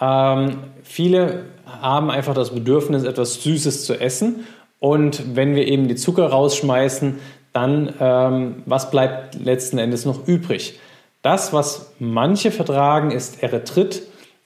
Ähm, 0.00 0.58
viele 0.82 1.44
haben 1.64 2.10
einfach 2.10 2.34
das 2.34 2.50
Bedürfnis, 2.50 3.04
etwas 3.04 3.42
Süßes 3.44 3.84
zu 3.84 4.00
essen. 4.00 4.46
Und 4.80 5.36
wenn 5.36 5.54
wir 5.54 5.68
eben 5.68 5.86
die 5.86 5.94
Zucker 5.94 6.26
rausschmeißen, 6.26 7.20
dann 7.52 7.94
ähm, 8.00 8.62
was 8.66 8.90
bleibt 8.90 9.36
letzten 9.36 9.78
Endes 9.78 10.04
noch 10.04 10.26
übrig? 10.26 10.80
Das, 11.22 11.52
was 11.52 11.92
manche 12.00 12.50
vertragen, 12.50 13.12
ist 13.12 13.42
Erythrit, 13.42 14.02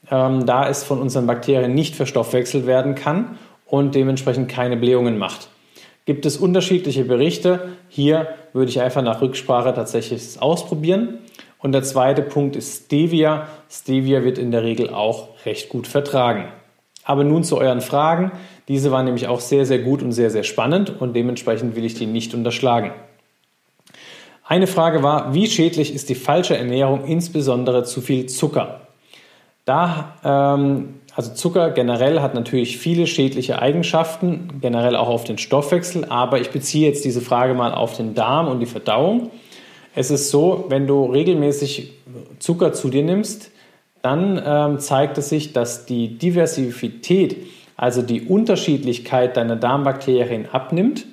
ähm, 0.09 0.45
da 0.45 0.69
es 0.69 0.83
von 0.83 0.99
unseren 0.99 1.27
Bakterien 1.27 1.73
nicht 1.73 1.95
verstoffwechselt 1.95 2.65
werden 2.65 2.95
kann 2.95 3.37
und 3.65 3.95
dementsprechend 3.95 4.49
keine 4.49 4.77
Blähungen 4.77 5.17
macht. 5.17 5.49
Gibt 6.05 6.25
es 6.25 6.37
unterschiedliche 6.37 7.03
Berichte? 7.03 7.69
Hier 7.89 8.27
würde 8.53 8.69
ich 8.69 8.79
einfach 8.79 9.01
nach 9.01 9.21
Rücksprache 9.21 9.73
tatsächlich 9.73 10.39
ausprobieren. 10.39 11.19
Und 11.57 11.71
der 11.71 11.81
zweite 11.81 12.21
Punkt 12.21 12.55
ist 12.55 12.85
Stevia. 12.85 13.47
Stevia 13.71 14.23
wird 14.23 14.37
in 14.37 14.51
der 14.51 14.63
Regel 14.63 14.91
auch 14.91 15.29
recht 15.45 15.69
gut 15.69 15.87
vertragen. 15.87 16.45
Aber 17.03 17.23
nun 17.23 17.43
zu 17.43 17.57
euren 17.57 17.81
Fragen. 17.81 18.31
Diese 18.67 18.91
waren 18.91 19.05
nämlich 19.05 19.27
auch 19.27 19.39
sehr, 19.39 19.65
sehr 19.65 19.79
gut 19.79 20.03
und 20.03 20.11
sehr, 20.11 20.29
sehr 20.29 20.43
spannend 20.43 21.01
und 21.01 21.15
dementsprechend 21.15 21.75
will 21.75 21.85
ich 21.85 21.95
die 21.95 22.05
nicht 22.05 22.33
unterschlagen. 22.35 22.91
Eine 24.43 24.67
Frage 24.67 25.01
war, 25.01 25.33
wie 25.33 25.47
schädlich 25.47 25.93
ist 25.93 26.09
die 26.09 26.15
falsche 26.15 26.55
Ernährung, 26.55 27.05
insbesondere 27.05 27.83
zu 27.83 28.01
viel 28.01 28.27
Zucker? 28.27 28.84
Da, 29.65 30.15
ähm, 30.23 30.95
also 31.15 31.33
Zucker 31.33 31.71
generell 31.71 32.21
hat 32.21 32.35
natürlich 32.35 32.77
viele 32.77 33.07
schädliche 33.07 33.59
Eigenschaften, 33.59 34.59
generell 34.61 34.95
auch 34.95 35.07
auf 35.07 35.23
den 35.23 35.37
Stoffwechsel, 35.37 36.05
aber 36.05 36.39
ich 36.39 36.51
beziehe 36.51 36.87
jetzt 36.87 37.03
diese 37.03 37.21
Frage 37.21 37.53
mal 37.53 37.73
auf 37.73 37.97
den 37.97 38.13
Darm 38.13 38.47
und 38.47 38.59
die 38.59 38.65
Verdauung. 38.67 39.31
Es 39.95 40.11
ist 40.11 40.29
so, 40.29 40.65
wenn 40.69 40.87
du 40.87 41.05
regelmäßig 41.05 41.93
Zucker 42.39 42.73
zu 42.73 42.89
dir 42.89 43.03
nimmst, 43.03 43.49
dann 44.01 44.41
ähm, 44.45 44.79
zeigt 44.79 45.17
es 45.17 45.29
sich, 45.29 45.51
dass 45.51 45.85
die 45.85 46.17
Diversität, 46.17 47.37
also 47.75 48.03
die 48.03 48.21
Unterschiedlichkeit 48.21 49.35
deiner 49.35 49.55
Darmbakterien 49.55 50.47
abnimmt 50.51 51.07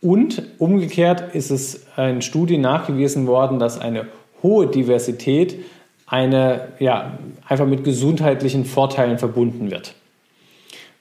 und 0.00 0.42
umgekehrt 0.58 1.34
ist 1.34 1.50
es 1.50 1.86
in 1.96 2.20
Studien 2.20 2.60
nachgewiesen 2.60 3.26
worden, 3.26 3.58
dass 3.58 3.80
eine 3.80 4.06
hohe 4.42 4.66
Diversität 4.66 5.56
eine, 6.06 6.68
ja, 6.78 7.18
einfach 7.46 7.66
mit 7.66 7.84
gesundheitlichen 7.84 8.64
Vorteilen 8.64 9.18
verbunden 9.18 9.70
wird. 9.70 9.94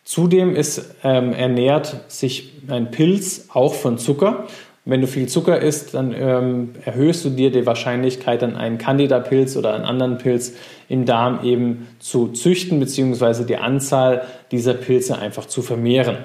Zudem 0.03 0.55
ist, 0.55 0.95
ähm, 1.03 1.33
ernährt 1.33 2.11
sich 2.11 2.51
ein 2.67 2.91
Pilz 2.91 3.49
auch 3.53 3.73
von 3.73 3.97
Zucker. 3.97 4.47
Wenn 4.85 4.99
du 4.99 5.07
viel 5.07 5.27
Zucker 5.27 5.61
isst, 5.61 5.93
dann 5.93 6.13
ähm, 6.13 6.73
erhöhst 6.83 7.23
du 7.23 7.29
dir 7.29 7.51
die 7.51 7.65
Wahrscheinlichkeit, 7.65 8.41
dann 8.41 8.57
einen 8.57 8.77
Candida-Pilz 8.77 9.55
oder 9.55 9.73
einen 9.73 9.85
anderen 9.85 10.17
Pilz 10.17 10.53
im 10.89 11.05
Darm 11.05 11.45
eben 11.45 11.87
zu 11.99 12.29
züchten, 12.29 12.81
beziehungsweise 12.81 13.45
die 13.45 13.55
Anzahl 13.55 14.27
dieser 14.51 14.73
Pilze 14.73 15.17
einfach 15.17 15.45
zu 15.45 15.61
vermehren. 15.61 16.17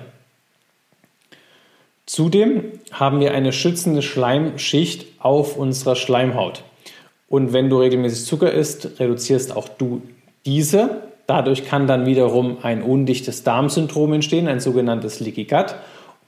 Zudem 2.04 2.64
haben 2.90 3.20
wir 3.20 3.32
eine 3.32 3.52
schützende 3.52 4.02
Schleimschicht 4.02 5.06
auf 5.20 5.56
unserer 5.56 5.94
Schleimhaut. 5.94 6.64
Und 7.28 7.52
wenn 7.52 7.68
du 7.68 7.78
regelmäßig 7.78 8.24
Zucker 8.24 8.52
isst, 8.52 9.00
reduzierst 9.00 9.54
auch 9.54 9.68
du 9.68 10.02
diese. 10.46 11.02
Dadurch 11.26 11.66
kann 11.66 11.86
dann 11.86 12.06
wiederum 12.06 12.58
ein 12.62 12.82
undichtes 12.82 13.42
Darmsyndrom 13.42 14.14
entstehen, 14.14 14.48
ein 14.48 14.60
sogenanntes 14.60 15.20
Leaky 15.20 15.44
Gut. 15.44 15.74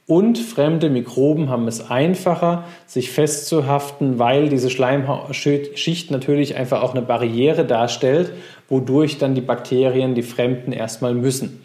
Und 0.07 0.39
fremde 0.39 0.91
Mikroben 0.91 1.49
haben 1.49 1.69
es 1.69 1.89
einfacher, 1.89 2.65
sich 2.85 3.11
festzuhaften, 3.13 4.19
weil 4.19 4.49
diese 4.49 4.69
Schleimschicht 4.69 6.11
natürlich 6.11 6.57
einfach 6.57 6.83
auch 6.83 6.95
eine 6.95 7.03
Barriere 7.03 7.65
darstellt, 7.65 8.33
wodurch 8.69 9.19
dann 9.19 9.37
die 9.37 9.41
Bakterien, 9.41 10.17
die 10.17 10.23
Fremden 10.23 10.73
erstmal 10.73 11.15
müssen. 11.15 11.63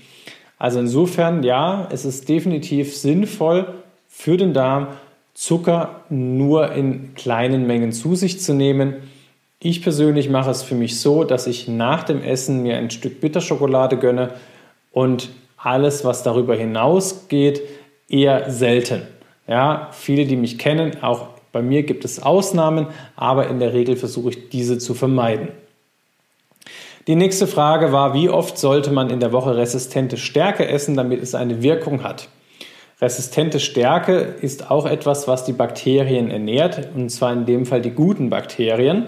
Also 0.60 0.80
insofern, 0.80 1.42
ja, 1.44 1.90
es 1.92 2.06
ist 2.06 2.30
definitiv 2.30 2.96
sinnvoll, 2.96 3.74
für 4.08 4.38
den 4.38 4.54
Darm, 4.54 4.88
Zucker 5.34 6.04
nur 6.10 6.72
in 6.72 7.16
kleinen 7.16 7.68
Mengen 7.68 7.92
zu 7.92 8.16
sich 8.16 8.40
zu 8.40 8.54
nehmen. 8.54 8.96
Ich 9.68 9.82
persönlich 9.82 10.30
mache 10.30 10.52
es 10.52 10.62
für 10.62 10.76
mich 10.76 11.00
so, 11.00 11.24
dass 11.24 11.48
ich 11.48 11.68
nach 11.68 12.04
dem 12.04 12.22
Essen 12.22 12.62
mir 12.62 12.78
ein 12.78 12.92
Stück 12.92 13.20
Bitterschokolade 13.20 13.98
gönne 13.98 14.36
und 14.92 15.30
alles, 15.58 16.06
was 16.06 16.22
darüber 16.22 16.54
hinausgeht, 16.54 17.64
eher 18.08 18.52
selten. 18.52 19.08
Ja, 19.48 19.90
viele, 19.92 20.26
die 20.26 20.36
mich 20.36 20.60
kennen, 20.60 21.02
auch 21.02 21.30
bei 21.52 21.64
mir 21.64 21.82
gibt 21.82 22.06
es 22.06 22.22
Ausnahmen, 22.22 22.86
aber 23.16 23.48
in 23.48 23.58
der 23.58 23.74
Regel 23.74 23.96
versuche 23.96 24.30
ich 24.30 24.50
diese 24.50 24.78
zu 24.78 24.94
vermeiden. 24.94 25.48
Die 27.08 27.16
nächste 27.16 27.48
Frage 27.48 27.92
war, 27.92 28.14
wie 28.14 28.30
oft 28.30 28.60
sollte 28.60 28.92
man 28.92 29.10
in 29.10 29.20
der 29.20 29.32
Woche 29.32 29.58
resistente 29.58 30.18
Stärke 30.18 30.68
essen, 30.68 30.96
damit 30.96 31.24
es 31.24 31.34
eine 31.34 31.64
Wirkung 31.64 32.04
hat? 32.04 32.30
Resistente 33.02 33.60
Stärke 33.60 34.36
ist 34.42 34.70
auch 34.70 34.86
etwas, 34.86 35.28
was 35.28 35.44
die 35.44 35.54
Bakterien 35.54 36.30
ernährt, 36.30 36.90
und 36.94 37.10
zwar 37.10 37.34
in 37.34 37.48
dem 37.48 37.66
Fall 37.66 37.82
die 37.82 37.90
guten 37.90 38.30
Bakterien. 38.30 39.08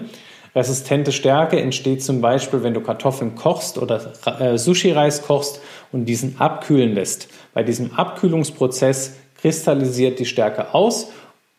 Resistente 0.54 1.12
Stärke 1.12 1.60
entsteht 1.60 2.02
zum 2.02 2.20
Beispiel, 2.20 2.62
wenn 2.62 2.74
du 2.74 2.80
Kartoffeln 2.80 3.34
kochst 3.34 3.78
oder 3.78 4.12
äh, 4.40 4.58
Sushi-Reis 4.58 5.22
kochst 5.22 5.60
und 5.92 6.06
diesen 6.06 6.40
abkühlen 6.40 6.94
lässt. 6.94 7.28
Bei 7.54 7.62
diesem 7.62 7.92
Abkühlungsprozess 7.94 9.16
kristallisiert 9.40 10.18
die 10.18 10.26
Stärke 10.26 10.74
aus 10.74 11.10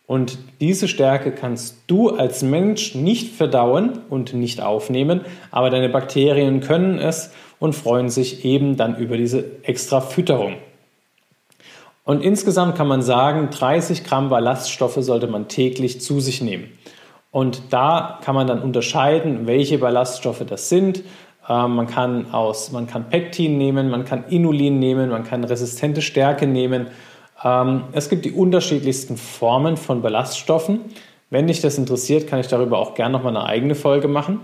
und 0.06 0.38
diese 0.60 0.88
Stärke 0.88 1.30
kannst 1.30 1.76
du 1.86 2.10
als 2.10 2.42
Mensch 2.42 2.96
nicht 2.96 3.32
verdauen 3.34 4.00
und 4.10 4.34
nicht 4.34 4.60
aufnehmen, 4.60 5.20
aber 5.52 5.70
deine 5.70 5.88
Bakterien 5.88 6.60
können 6.60 6.98
es 6.98 7.30
und 7.60 7.74
freuen 7.74 8.08
sich 8.08 8.44
eben 8.44 8.76
dann 8.76 8.96
über 8.96 9.16
diese 9.16 9.44
extra 9.62 10.00
Fütterung. 10.00 10.56
Und 12.02 12.24
insgesamt 12.24 12.74
kann 12.74 12.88
man 12.88 13.02
sagen, 13.02 13.50
30 13.50 14.02
Gramm 14.02 14.30
Ballaststoffe 14.30 14.98
sollte 14.98 15.28
man 15.28 15.46
täglich 15.46 16.00
zu 16.00 16.18
sich 16.18 16.42
nehmen. 16.42 16.72
Und 17.30 17.72
da 17.72 18.18
kann 18.22 18.34
man 18.34 18.46
dann 18.46 18.62
unterscheiden, 18.62 19.46
welche 19.46 19.78
Ballaststoffe 19.78 20.44
das 20.46 20.68
sind. 20.68 21.04
Ähm, 21.48 21.76
man, 21.76 21.86
kann 21.86 22.32
aus, 22.32 22.72
man 22.72 22.86
kann 22.86 23.08
Pektin 23.08 23.56
nehmen, 23.56 23.88
man 23.88 24.04
kann 24.04 24.24
Inulin 24.28 24.78
nehmen, 24.78 25.10
man 25.10 25.24
kann 25.24 25.44
resistente 25.44 26.02
Stärke 26.02 26.46
nehmen. 26.46 26.88
Ähm, 27.42 27.84
es 27.92 28.08
gibt 28.08 28.24
die 28.24 28.32
unterschiedlichsten 28.32 29.16
Formen 29.16 29.76
von 29.76 30.02
Ballaststoffen. 30.02 30.80
Wenn 31.30 31.46
dich 31.46 31.60
das 31.60 31.78
interessiert, 31.78 32.26
kann 32.26 32.40
ich 32.40 32.48
darüber 32.48 32.78
auch 32.78 32.94
gerne 32.94 33.12
nochmal 33.12 33.36
eine 33.36 33.46
eigene 33.46 33.74
Folge 33.74 34.08
machen. 34.08 34.40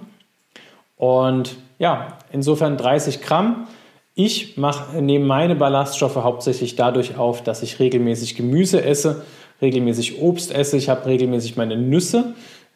Und 0.96 1.56
ja, 1.78 2.18
insofern 2.32 2.76
30 2.76 3.20
Gramm. 3.20 3.66
Ich 4.14 4.56
mache, 4.56 5.02
nehme 5.02 5.26
meine 5.26 5.56
Ballaststoffe 5.56 6.16
hauptsächlich 6.16 6.74
dadurch 6.74 7.18
auf, 7.18 7.42
dass 7.42 7.62
ich 7.62 7.78
regelmäßig 7.80 8.34
Gemüse 8.34 8.82
esse, 8.82 9.24
regelmäßig 9.60 10.22
Obst 10.22 10.54
esse. 10.54 10.78
Ich 10.78 10.88
habe 10.88 11.04
regelmäßig 11.04 11.56
meine 11.56 11.76
Nüsse, 11.76 12.34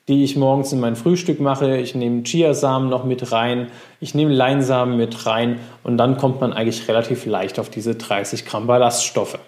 die 0.08 0.24
ich 0.24 0.36
morgens 0.36 0.72
in 0.72 0.80
mein 0.80 0.96
Frühstück 0.96 1.40
mache. 1.40 1.76
Ich 1.76 1.94
nehme 1.94 2.22
Chiasamen 2.22 2.88
noch 2.88 3.04
mit 3.04 3.32
rein. 3.32 3.68
Ich 4.00 4.14
nehme 4.14 4.32
Leinsamen 4.32 4.96
mit 4.96 5.26
rein. 5.26 5.60
Und 5.82 5.98
dann 5.98 6.16
kommt 6.16 6.40
man 6.40 6.52
eigentlich 6.52 6.88
relativ 6.88 7.26
leicht 7.26 7.58
auf 7.58 7.70
diese 7.70 7.94
30 7.94 8.44
Gramm 8.44 8.66
Ballaststoffe. 8.66 9.38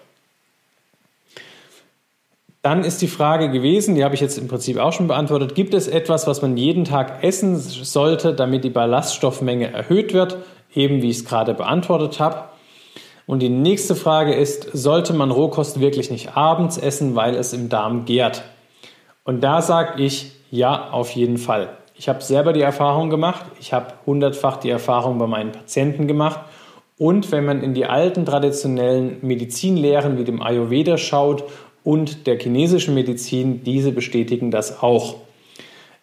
Dann 2.61 2.85
ist 2.85 3.01
die 3.01 3.07
Frage 3.07 3.51
gewesen, 3.51 3.95
die 3.95 4.05
habe 4.05 4.15
ich 4.15 4.21
jetzt 4.21 4.37
im 4.37 4.47
Prinzip 4.47 4.77
auch 4.77 4.93
schon 4.93 5.07
beantwortet, 5.07 5.53
gibt 5.53 5.73
es 5.73 5.89
etwas, 5.89 6.27
was 6.27 6.41
man 6.41 6.55
jeden 6.55 6.85
Tag 6.85 7.21
essen 7.21 7.57
sollte, 7.57 8.33
damit 8.33 8.63
die 8.63 8.69
Ballaststoffmenge 8.69 9.69
erhöht 9.73 10.13
wird? 10.13 10.37
eben 10.75 11.01
wie 11.01 11.09
ich 11.09 11.17
es 11.17 11.25
gerade 11.25 11.53
beantwortet 11.53 12.19
habe. 12.19 12.49
Und 13.25 13.39
die 13.39 13.49
nächste 13.49 13.95
Frage 13.95 14.33
ist, 14.33 14.69
sollte 14.73 15.13
man 15.13 15.31
Rohkost 15.31 15.79
wirklich 15.79 16.11
nicht 16.11 16.35
abends 16.35 16.77
essen, 16.77 17.15
weil 17.15 17.35
es 17.35 17.53
im 17.53 17.69
Darm 17.69 18.05
gärt? 18.05 18.43
Und 19.23 19.41
da 19.41 19.61
sage 19.61 20.03
ich, 20.03 20.31
ja, 20.53 20.91
auf 20.91 21.09
jeden 21.09 21.39
Fall. 21.39 21.69
Ich 21.95 22.07
habe 22.07 22.21
selber 22.21 22.53
die 22.53 22.61
Erfahrung 22.61 23.09
gemacht, 23.09 23.43
ich 23.59 23.73
habe 23.73 23.87
hundertfach 24.05 24.57
die 24.57 24.69
Erfahrung 24.69 25.17
bei 25.17 25.25
meinen 25.25 25.51
Patienten 25.51 26.07
gemacht. 26.07 26.41
Und 26.99 27.31
wenn 27.31 27.43
man 27.43 27.63
in 27.63 27.73
die 27.73 27.87
alten 27.87 28.23
traditionellen 28.23 29.17
Medizinlehren 29.23 30.19
wie 30.19 30.23
dem 30.23 30.43
Ayurveda 30.43 30.99
schaut 30.99 31.43
und 31.83 32.27
der 32.27 32.37
chinesischen 32.37 32.93
Medizin, 32.93 33.63
diese 33.63 33.91
bestätigen 33.91 34.51
das 34.51 34.83
auch. 34.83 35.15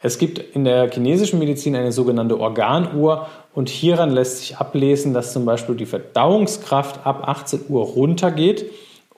Es 0.03 0.19
gibt 0.19 0.41
in 0.41 0.65
der 0.65 0.91
chinesischen 0.91 1.39
Medizin 1.39 1.77
eine 1.77 1.93
sogenannte 1.93 2.41
Organuhr 2.41 3.29
und 3.55 3.69
hieran 3.69 4.11
lässt 4.11 4.39
sich 4.39 4.57
ablesen, 4.57 5.15
dass 5.15 5.33
zum 5.33 5.45
Beispiel 5.45 5.77
die 5.77 5.87
Verdauungskraft 5.87 7.07
ab 7.07 7.29
18 7.29 7.67
Uhr 7.69 7.85
runtergeht 7.85 8.65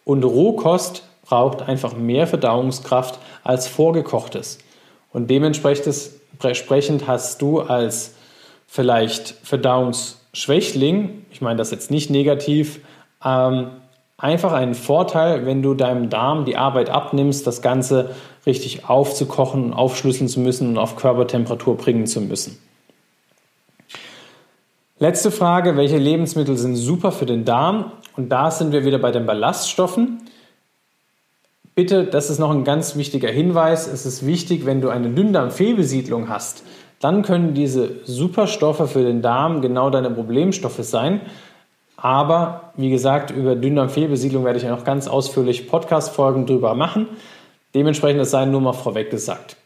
und 0.04 0.24
Rohkost 0.24 1.04
braucht 1.24 1.62
einfach 1.62 1.96
mehr 1.96 2.26
Verdauungskraft 2.26 3.18
als 3.44 3.66
vorgekochtes. 3.66 4.58
Und 5.12 5.28
dementsprechend 5.28 7.06
hast 7.06 7.42
du 7.42 7.60
als 7.60 8.14
vielleicht 8.66 9.34
Verdauungsschwächling, 9.42 11.26
ich 11.30 11.40
meine 11.40 11.56
das 11.56 11.70
jetzt 11.70 11.90
nicht 11.90 12.10
negativ, 12.10 12.80
ähm, 13.24 13.68
einfach 14.16 14.52
einen 14.52 14.74
Vorteil, 14.74 15.44
wenn 15.46 15.62
du 15.62 15.74
deinem 15.74 16.08
Darm 16.08 16.44
die 16.44 16.56
Arbeit 16.56 16.88
abnimmst, 16.88 17.46
das 17.46 17.60
Ganze 17.60 18.14
richtig 18.46 18.88
aufzukochen, 18.88 19.74
aufschlüsseln 19.74 20.28
zu 20.28 20.40
müssen 20.40 20.68
und 20.68 20.78
auf 20.78 20.96
Körpertemperatur 20.96 21.76
bringen 21.76 22.06
zu 22.06 22.20
müssen. 22.20 22.58
Letzte 24.98 25.32
Frage, 25.32 25.76
welche 25.76 25.98
Lebensmittel 25.98 26.56
sind 26.56 26.76
super 26.76 27.10
für 27.10 27.26
den 27.26 27.44
Darm? 27.44 27.90
Und 28.16 28.28
da 28.28 28.50
sind 28.50 28.72
wir 28.72 28.84
wieder 28.84 28.98
bei 28.98 29.10
den 29.10 29.26
Ballaststoffen. 29.26 30.22
Bitte, 31.74 32.04
das 32.04 32.28
ist 32.28 32.38
noch 32.38 32.50
ein 32.50 32.64
ganz 32.64 32.96
wichtiger 32.96 33.30
Hinweis. 33.30 33.86
Es 33.86 34.04
ist 34.04 34.26
wichtig, 34.26 34.66
wenn 34.66 34.82
du 34.82 34.90
eine 34.90 35.08
Dünndarmfehlbesiedlung 35.08 36.28
hast, 36.28 36.64
dann 37.00 37.22
können 37.22 37.54
diese 37.54 38.04
Superstoffe 38.04 38.90
für 38.90 39.02
den 39.02 39.22
Darm 39.22 39.62
genau 39.62 39.88
deine 39.88 40.10
Problemstoffe 40.10 40.82
sein. 40.82 41.22
Aber 41.96 42.72
wie 42.76 42.90
gesagt, 42.90 43.30
über 43.30 43.56
Dünndarmfehlbesiedlung 43.56 44.44
werde 44.44 44.58
ich 44.58 44.64
ja 44.64 44.70
noch 44.70 44.84
ganz 44.84 45.08
ausführlich 45.08 45.66
Podcast-Folgen 45.68 46.46
drüber 46.46 46.74
machen. 46.74 47.06
Dementsprechend, 47.74 48.20
das 48.20 48.32
sei 48.32 48.44
nur 48.44 48.60
mal 48.60 48.74
vorweg 48.74 49.10
gesagt. 49.10 49.56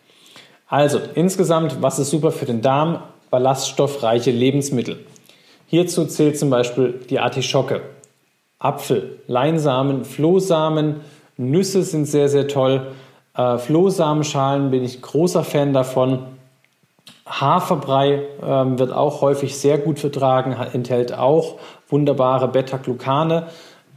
Also, 0.68 1.00
insgesamt, 1.14 1.82
was 1.82 1.98
ist 1.98 2.10
super 2.10 2.30
für 2.30 2.46
den 2.46 2.62
Darm? 2.62 3.02
Ballaststoffreiche 3.30 4.30
Lebensmittel. 4.30 5.04
Hierzu 5.66 6.04
zählt 6.04 6.38
zum 6.38 6.50
Beispiel 6.50 7.00
die 7.10 7.18
Artischocke, 7.18 7.82
Apfel, 8.60 9.18
Leinsamen, 9.26 10.04
Flohsamen, 10.04 11.00
Nüsse 11.36 11.82
sind 11.82 12.06
sehr, 12.06 12.28
sehr 12.28 12.48
toll. 12.48 12.88
Äh, 13.36 13.58
Flohsamenschalen 13.58 14.70
bin 14.70 14.84
ich 14.84 15.02
großer 15.02 15.44
Fan 15.44 15.72
davon. 15.72 16.20
Haferbrei 17.26 18.22
ähm, 18.42 18.78
wird 18.78 18.92
auch 18.92 19.20
häufig 19.20 19.58
sehr 19.58 19.78
gut 19.78 19.98
vertragen, 19.98 20.56
enthält 20.72 21.12
auch 21.12 21.56
wunderbare 21.88 22.48
Beta-Glucane, 22.48 23.48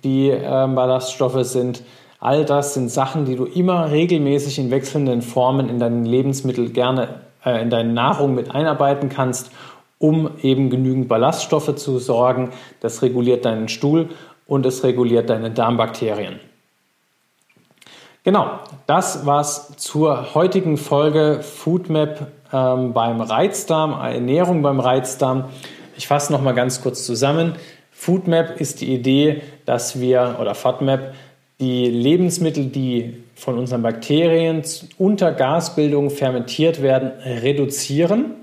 die 0.04 0.30
ähm, 0.30 0.76
Ballaststoffe 0.76 1.44
sind. 1.44 1.84
All 2.20 2.44
das 2.44 2.74
sind 2.74 2.90
Sachen, 2.90 3.26
die 3.26 3.36
du 3.36 3.46
immer 3.46 3.92
regelmäßig 3.92 4.60
in 4.60 4.72
wechselnden 4.72 5.22
Formen 5.22 5.70
in 5.70 5.80
deinen 5.80 6.06
Lebensmittel 6.06 6.70
gerne 6.72 7.22
äh, 7.46 7.62
in 7.62 7.70
deine 7.70 7.94
Nahrung 7.94 8.36
mit 8.36 8.54
einarbeiten 8.54 9.10
kannst, 9.10 9.52
um 9.98 10.32
eben 10.42 10.70
genügend 10.70 11.08
Ballaststoffe 11.08 11.76
zu 11.76 12.00
sorgen. 12.00 12.52
Das 12.82 13.02
reguliert 13.02 13.46
deinen 13.46 13.70
Stuhl 13.70 14.10
und 14.48 14.66
es 14.66 14.84
reguliert 14.84 15.30
deine 15.30 15.52
Darmbakterien. 15.52 16.40
Genau, 18.26 18.60
das 18.86 19.26
war's 19.26 19.78
zur 19.78 20.36
heutigen 20.36 20.76
Folge 20.76 21.40
Foodmap 21.42 22.28
ähm, 22.52 22.92
beim 22.92 23.22
Reizdarm, 23.22 23.94
Ernährung 23.94 24.62
beim 24.62 24.82
Reizdarm. 24.82 25.46
Ich 25.96 26.08
fasse 26.08 26.34
noch 26.34 26.42
mal 26.42 26.52
ganz 26.52 26.82
kurz 26.82 27.06
zusammen. 27.06 27.56
Foodmap 27.92 28.60
ist 28.60 28.82
die 28.82 28.94
Idee, 28.94 29.42
dass 29.66 30.02
wir 30.02 30.36
oder 30.42 30.54
FODMAP 30.54 31.14
die 31.62 31.86
Lebensmittel, 31.88 32.66
die 32.66 33.24
von 33.36 33.58
unseren 33.58 33.84
Bakterien 33.84 34.64
unter 34.98 35.32
Gasbildung 35.32 36.10
fermentiert 36.10 36.82
werden, 36.82 37.12
reduzieren 37.24 38.36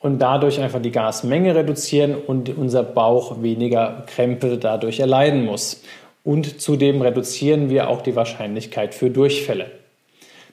und 0.00 0.18
dadurch 0.18 0.60
einfach 0.60 0.82
die 0.82 0.92
Gasmenge 0.92 1.54
reduzieren 1.54 2.14
und 2.14 2.54
unser 2.56 2.82
Bauch 2.82 3.42
weniger 3.42 4.04
Krämpfe 4.06 4.58
dadurch 4.58 5.00
erleiden 5.00 5.46
muss 5.46 5.82
und 6.24 6.60
zudem 6.60 7.00
reduzieren 7.00 7.70
wir 7.70 7.88
auch 7.88 8.02
die 8.02 8.16
Wahrscheinlichkeit 8.16 8.94
für 8.94 9.10
Durchfälle. 9.10 9.70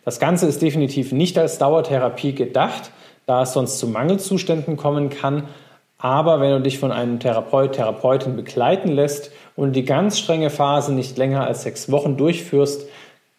Das 0.04 0.20
Ganze 0.20 0.48
ist 0.48 0.62
definitiv 0.62 1.12
nicht 1.12 1.38
als 1.38 1.58
Dauertherapie 1.58 2.34
gedacht, 2.34 2.92
da 3.26 3.42
es 3.42 3.54
sonst 3.54 3.80
zu 3.80 3.88
Mangelzuständen 3.88 4.78
kommen 4.78 5.10
kann. 5.10 5.48
Aber 5.98 6.40
wenn 6.40 6.52
du 6.52 6.62
dich 6.62 6.78
von 6.78 6.92
einem 6.92 7.20
Therapeut, 7.20 7.74
Therapeutin 7.74 8.36
begleiten 8.36 8.92
lässt 8.92 9.32
und 9.56 9.76
die 9.76 9.86
ganz 9.86 10.20
strenge 10.20 10.52
Phase 10.52 10.94
nicht 10.94 11.18
länger 11.18 11.46
als 11.46 11.64
sechs 11.64 11.92
Wochen 11.92 12.18
durchführst, 12.18 12.88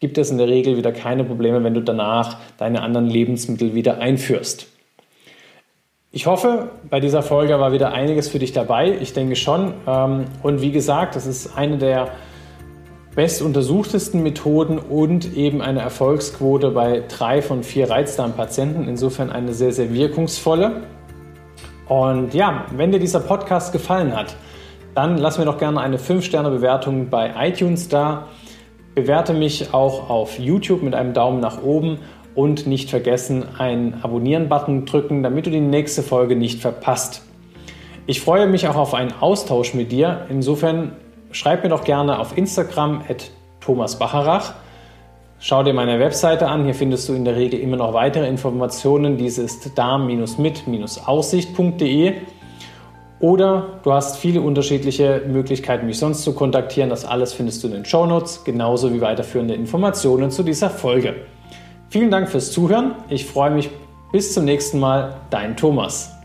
gibt 0.00 0.18
es 0.18 0.30
in 0.30 0.38
der 0.38 0.48
Regel 0.48 0.76
wieder 0.76 0.92
keine 0.92 1.24
Probleme, 1.24 1.62
wenn 1.62 1.74
du 1.74 1.80
danach 1.80 2.38
deine 2.58 2.82
anderen 2.82 3.06
Lebensmittel 3.06 3.74
wieder 3.74 3.98
einführst. 3.98 4.66
Ich 6.16 6.24
hoffe, 6.24 6.70
bei 6.88 6.98
dieser 6.98 7.22
Folge 7.22 7.60
war 7.60 7.72
wieder 7.72 7.92
einiges 7.92 8.26
für 8.30 8.38
dich 8.38 8.52
dabei. 8.52 8.96
Ich 9.02 9.12
denke 9.12 9.36
schon. 9.36 9.74
Ähm, 9.86 10.24
und 10.42 10.62
wie 10.62 10.72
gesagt, 10.72 11.14
das 11.14 11.26
ist 11.26 11.58
eine 11.58 11.76
der 11.76 12.08
bestuntersuchtesten 13.14 14.22
Methoden 14.22 14.78
und 14.78 15.36
eben 15.36 15.60
eine 15.60 15.80
Erfolgsquote 15.80 16.70
bei 16.70 17.02
drei 17.06 17.42
von 17.42 17.62
vier 17.62 17.90
Reizdarmpatienten. 17.90 18.88
Insofern 18.88 19.28
eine 19.28 19.52
sehr, 19.52 19.72
sehr 19.74 19.92
wirkungsvolle. 19.92 20.84
Und 21.86 22.32
ja, 22.32 22.64
wenn 22.74 22.92
dir 22.92 22.98
dieser 22.98 23.20
Podcast 23.20 23.74
gefallen 23.74 24.16
hat, 24.16 24.36
dann 24.94 25.18
lass 25.18 25.36
mir 25.36 25.44
doch 25.44 25.58
gerne 25.58 25.80
eine 25.80 25.98
5-Sterne-Bewertung 25.98 27.10
bei 27.10 27.34
iTunes 27.46 27.90
da. 27.90 28.28
Bewerte 28.94 29.34
mich 29.34 29.74
auch 29.74 30.08
auf 30.08 30.38
YouTube 30.38 30.82
mit 30.82 30.94
einem 30.94 31.12
Daumen 31.12 31.40
nach 31.40 31.62
oben 31.62 31.98
und 32.36 32.66
nicht 32.66 32.90
vergessen, 32.90 33.44
einen 33.58 33.94
Abonnieren-Button 34.02 34.84
drücken, 34.84 35.24
damit 35.24 35.46
du 35.46 35.50
die 35.50 35.60
nächste 35.60 36.02
Folge 36.02 36.36
nicht 36.36 36.60
verpasst. 36.60 37.22
Ich 38.06 38.20
freue 38.20 38.46
mich 38.46 38.68
auch 38.68 38.76
auf 38.76 38.92
einen 38.94 39.12
Austausch 39.18 39.74
mit 39.74 39.90
dir. 39.90 40.26
Insofern 40.28 40.92
schreib 41.32 41.64
mir 41.64 41.70
doch 41.70 41.82
gerne 41.82 42.20
auf 42.20 42.38
Instagram 42.38 43.02
at 43.08 43.32
Thomas 43.60 43.98
Bacharach. 43.98 44.54
Schau 45.40 45.64
dir 45.64 45.74
meine 45.74 45.98
Webseite 45.98 46.46
an. 46.46 46.64
Hier 46.64 46.74
findest 46.74 47.08
du 47.08 47.14
in 47.14 47.24
der 47.24 47.34
Regel 47.36 47.58
immer 47.58 47.78
noch 47.78 47.94
weitere 47.94 48.28
Informationen. 48.28 49.16
Diese 49.16 49.42
ist 49.42 49.76
darm-mit-aussicht.de. 49.76 52.12
Oder 53.18 53.80
du 53.82 53.92
hast 53.92 54.18
viele 54.18 54.42
unterschiedliche 54.42 55.22
Möglichkeiten, 55.26 55.86
mich 55.86 55.98
sonst 55.98 56.22
zu 56.22 56.34
kontaktieren. 56.34 56.90
Das 56.90 57.06
alles 57.06 57.32
findest 57.32 57.64
du 57.64 57.68
in 57.68 57.72
den 57.72 57.86
Show 57.86 58.04
Notes, 58.06 58.44
genauso 58.44 58.92
wie 58.92 59.00
weiterführende 59.00 59.54
Informationen 59.54 60.30
zu 60.30 60.42
dieser 60.42 60.68
Folge. 60.68 61.14
Vielen 61.96 62.10
Dank 62.10 62.28
fürs 62.28 62.52
Zuhören. 62.52 62.94
Ich 63.08 63.24
freue 63.24 63.50
mich. 63.50 63.70
Bis 64.12 64.34
zum 64.34 64.44
nächsten 64.44 64.78
Mal. 64.78 65.16
Dein 65.30 65.56
Thomas. 65.56 66.15